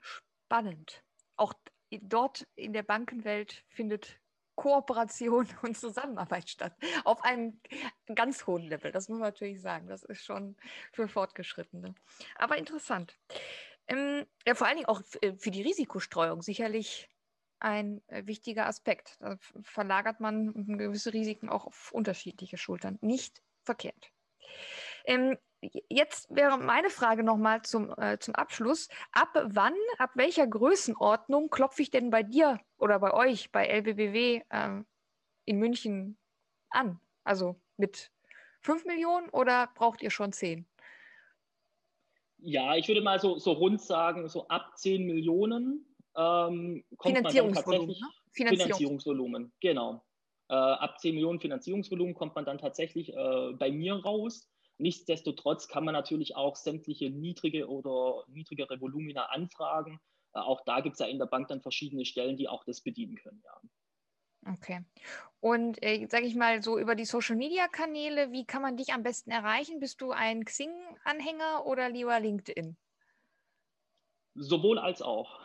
Spannend. 0.00 1.02
Auch 1.36 1.54
dort 1.90 2.46
in 2.54 2.72
der 2.72 2.82
Bankenwelt 2.82 3.64
findet 3.68 4.20
Kooperation 4.54 5.48
und 5.62 5.76
Zusammenarbeit 5.76 6.50
statt. 6.50 6.76
Auf 7.04 7.22
einem 7.24 7.60
ganz 8.14 8.46
hohen 8.46 8.68
Level, 8.68 8.92
das 8.92 9.08
muss 9.08 9.18
man 9.18 9.28
natürlich 9.28 9.60
sagen. 9.60 9.88
Das 9.88 10.02
ist 10.02 10.24
schon 10.24 10.56
für 10.92 11.08
Fortgeschrittene. 11.08 11.94
Aber 12.36 12.58
interessant. 12.58 13.18
Ähm, 13.90 14.24
ja, 14.46 14.54
vor 14.54 14.66
allen 14.68 14.76
Dingen 14.76 14.88
auch 14.88 15.02
äh, 15.20 15.34
für 15.34 15.50
die 15.50 15.62
Risikostreuung 15.62 16.42
sicherlich 16.42 17.08
ein 17.58 18.02
äh, 18.06 18.24
wichtiger 18.26 18.66
Aspekt. 18.66 19.16
Da 19.20 19.36
verlagert 19.62 20.20
man 20.20 20.78
gewisse 20.78 21.12
Risiken 21.12 21.48
auch 21.48 21.66
auf 21.66 21.92
unterschiedliche 21.92 22.56
Schultern. 22.56 22.98
Nicht 23.02 23.42
verkehrt. 23.64 24.12
Ähm, 25.04 25.36
jetzt 25.88 26.34
wäre 26.34 26.56
meine 26.58 26.88
Frage 26.88 27.24
nochmal 27.24 27.62
zum, 27.62 27.92
äh, 27.98 28.18
zum 28.18 28.34
Abschluss. 28.36 28.88
Ab 29.12 29.30
wann, 29.34 29.74
ab 29.98 30.10
welcher 30.14 30.46
Größenordnung 30.46 31.50
klopfe 31.50 31.82
ich 31.82 31.90
denn 31.90 32.10
bei 32.10 32.22
dir 32.22 32.60
oder 32.78 33.00
bei 33.00 33.12
euch, 33.12 33.50
bei 33.50 33.66
LBBW 33.66 34.42
äh, 34.48 34.82
in 35.44 35.58
München 35.58 36.16
an? 36.70 37.00
Also 37.24 37.60
mit 37.76 38.12
5 38.60 38.84
Millionen 38.84 39.28
oder 39.30 39.66
braucht 39.74 40.00
ihr 40.02 40.10
schon 40.10 40.32
10? 40.32 40.69
Ja, 42.42 42.76
ich 42.76 42.88
würde 42.88 43.02
mal 43.02 43.20
so, 43.20 43.38
so 43.38 43.52
rund 43.52 43.80
sagen, 43.80 44.28
so 44.28 44.48
ab 44.48 44.76
10 44.76 45.04
Millionen 45.04 45.86
ähm, 46.16 46.84
kommt 46.96 47.16
Finanzierungsvolumen, 47.16 47.86
man 47.88 47.94
tatsächlich, 47.94 48.00
ne? 48.00 48.56
Finanzierungsvolumen, 48.56 49.52
genau. 49.60 50.02
Äh, 50.48 50.54
ab 50.54 50.98
10 50.98 51.14
Millionen 51.14 51.40
Finanzierungsvolumen 51.40 52.14
kommt 52.14 52.34
man 52.34 52.44
dann 52.44 52.58
tatsächlich 52.58 53.12
äh, 53.14 53.52
bei 53.52 53.70
mir 53.70 53.94
raus. 53.94 54.48
Nichtsdestotrotz 54.78 55.68
kann 55.68 55.84
man 55.84 55.92
natürlich 55.92 56.36
auch 56.36 56.56
sämtliche 56.56 57.10
niedrige 57.10 57.68
oder 57.68 58.24
niedrigere 58.28 58.80
Volumina 58.80 59.26
anfragen. 59.26 60.00
Äh, 60.32 60.40
auch 60.40 60.62
da 60.64 60.80
gibt 60.80 60.94
es 60.94 61.00
ja 61.00 61.06
in 61.06 61.18
der 61.18 61.26
Bank 61.26 61.48
dann 61.48 61.60
verschiedene 61.60 62.04
Stellen, 62.04 62.36
die 62.36 62.48
auch 62.48 62.64
das 62.64 62.80
bedienen 62.80 63.16
können. 63.16 63.42
Ja. 63.44 63.60
Okay. 64.46 64.84
Und 65.40 65.82
äh, 65.82 66.06
sage 66.08 66.26
ich 66.26 66.34
mal 66.34 66.62
so 66.62 66.78
über 66.78 66.94
die 66.94 67.04
Social-Media-Kanäle, 67.04 68.32
wie 68.32 68.44
kann 68.46 68.62
man 68.62 68.76
dich 68.76 68.92
am 68.92 69.02
besten 69.02 69.30
erreichen? 69.30 69.80
Bist 69.80 70.00
du 70.00 70.12
ein 70.12 70.44
Xing-Anhänger 70.44 71.66
oder 71.66 71.88
lieber 71.88 72.18
LinkedIn? 72.20 72.76
Sowohl 74.34 74.78
als 74.78 75.02
auch. 75.02 75.40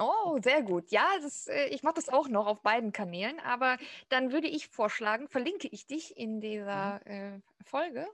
Oh, 0.00 0.38
sehr 0.42 0.62
gut. 0.62 0.92
Ja, 0.92 1.08
das, 1.20 1.48
äh, 1.48 1.66
ich 1.66 1.82
mache 1.82 1.94
das 1.94 2.08
auch 2.08 2.28
noch 2.28 2.46
auf 2.46 2.62
beiden 2.62 2.92
Kanälen, 2.92 3.40
aber 3.40 3.78
dann 4.08 4.30
würde 4.32 4.46
ich 4.46 4.68
vorschlagen, 4.68 5.28
verlinke 5.28 5.66
ich 5.68 5.86
dich 5.86 6.16
in 6.16 6.40
dieser 6.40 7.00
mhm. 7.04 7.12
äh, 7.12 7.40
Folge. 7.64 8.06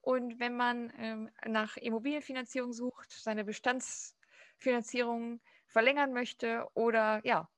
Und 0.00 0.40
wenn 0.40 0.56
man 0.56 0.90
ähm, 0.98 1.30
nach 1.46 1.76
Immobilienfinanzierung 1.76 2.72
sucht, 2.72 3.10
seine 3.10 3.44
Bestandsfinanzierung 3.44 5.40
verlängern 5.66 6.14
möchte 6.14 6.66
oder 6.72 7.20
ja, 7.24 7.50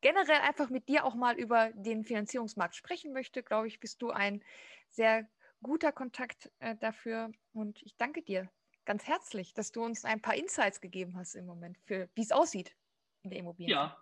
generell 0.00 0.40
einfach 0.40 0.70
mit 0.70 0.88
dir 0.88 1.04
auch 1.04 1.14
mal 1.14 1.36
über 1.36 1.70
den 1.72 2.04
Finanzierungsmarkt 2.04 2.74
sprechen 2.74 3.12
möchte, 3.12 3.42
glaube 3.42 3.68
ich, 3.68 3.80
bist 3.80 4.02
du 4.02 4.10
ein 4.10 4.42
sehr 4.90 5.28
guter 5.62 5.92
Kontakt 5.92 6.50
äh, 6.58 6.76
dafür. 6.76 7.32
Und 7.52 7.82
ich 7.82 7.96
danke 7.96 8.22
dir 8.22 8.50
ganz 8.84 9.06
herzlich, 9.06 9.54
dass 9.54 9.72
du 9.72 9.82
uns 9.82 10.04
ein 10.04 10.20
paar 10.20 10.34
Insights 10.34 10.80
gegeben 10.80 11.16
hast 11.16 11.34
im 11.34 11.46
Moment, 11.46 11.78
für 11.84 12.08
wie 12.14 12.22
es 12.22 12.32
aussieht 12.32 12.76
in 13.22 13.30
der 13.30 13.40
Immobilie. 13.40 13.72
Ja, 13.72 14.00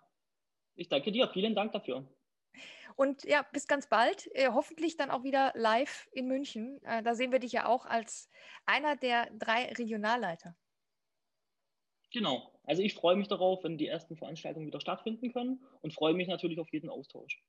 ich 0.75 0.89
danke 0.89 1.11
dir. 1.11 1.27
Vielen 1.29 1.55
Dank 1.55 1.71
dafür. 1.71 2.07
Und 2.95 3.23
ja, 3.23 3.41
bis 3.41 3.67
ganz 3.67 3.87
bald. 3.87 4.29
Äh, 4.35 4.49
hoffentlich 4.51 4.95
dann 4.95 5.11
auch 5.11 5.23
wieder 5.23 5.51
live 5.55 6.07
in 6.11 6.27
München. 6.27 6.81
Äh, 6.83 7.03
da 7.03 7.15
sehen 7.15 7.31
wir 7.31 7.39
dich 7.39 7.51
ja 7.51 7.65
auch 7.65 7.85
als 7.85 8.29
einer 8.65 8.95
der 8.95 9.29
drei 9.31 9.65
Regionalleiter. 9.73 10.55
Genau. 12.15 12.53
Also 12.63 12.81
ich 12.81 12.93
freue 12.95 13.17
mich 13.17 13.27
darauf, 13.27 13.63
wenn 13.65 13.77
die 13.77 13.87
ersten 13.87 14.15
Veranstaltungen 14.15 14.65
wieder 14.67 14.79
stattfinden 14.79 15.33
können 15.33 15.63
und 15.81 15.93
freue 15.93 16.13
mich 16.13 16.29
natürlich 16.29 16.59
auf 16.59 16.71
jeden 16.71 16.89
Austausch. 16.89 17.43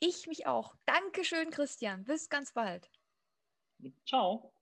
Ich 0.00 0.26
mich 0.26 0.46
auch. 0.46 0.74
Dankeschön, 0.84 1.50
Christian. 1.50 2.04
Bis 2.04 2.28
ganz 2.28 2.52
bald. 2.52 2.90
Ciao. 4.04 4.52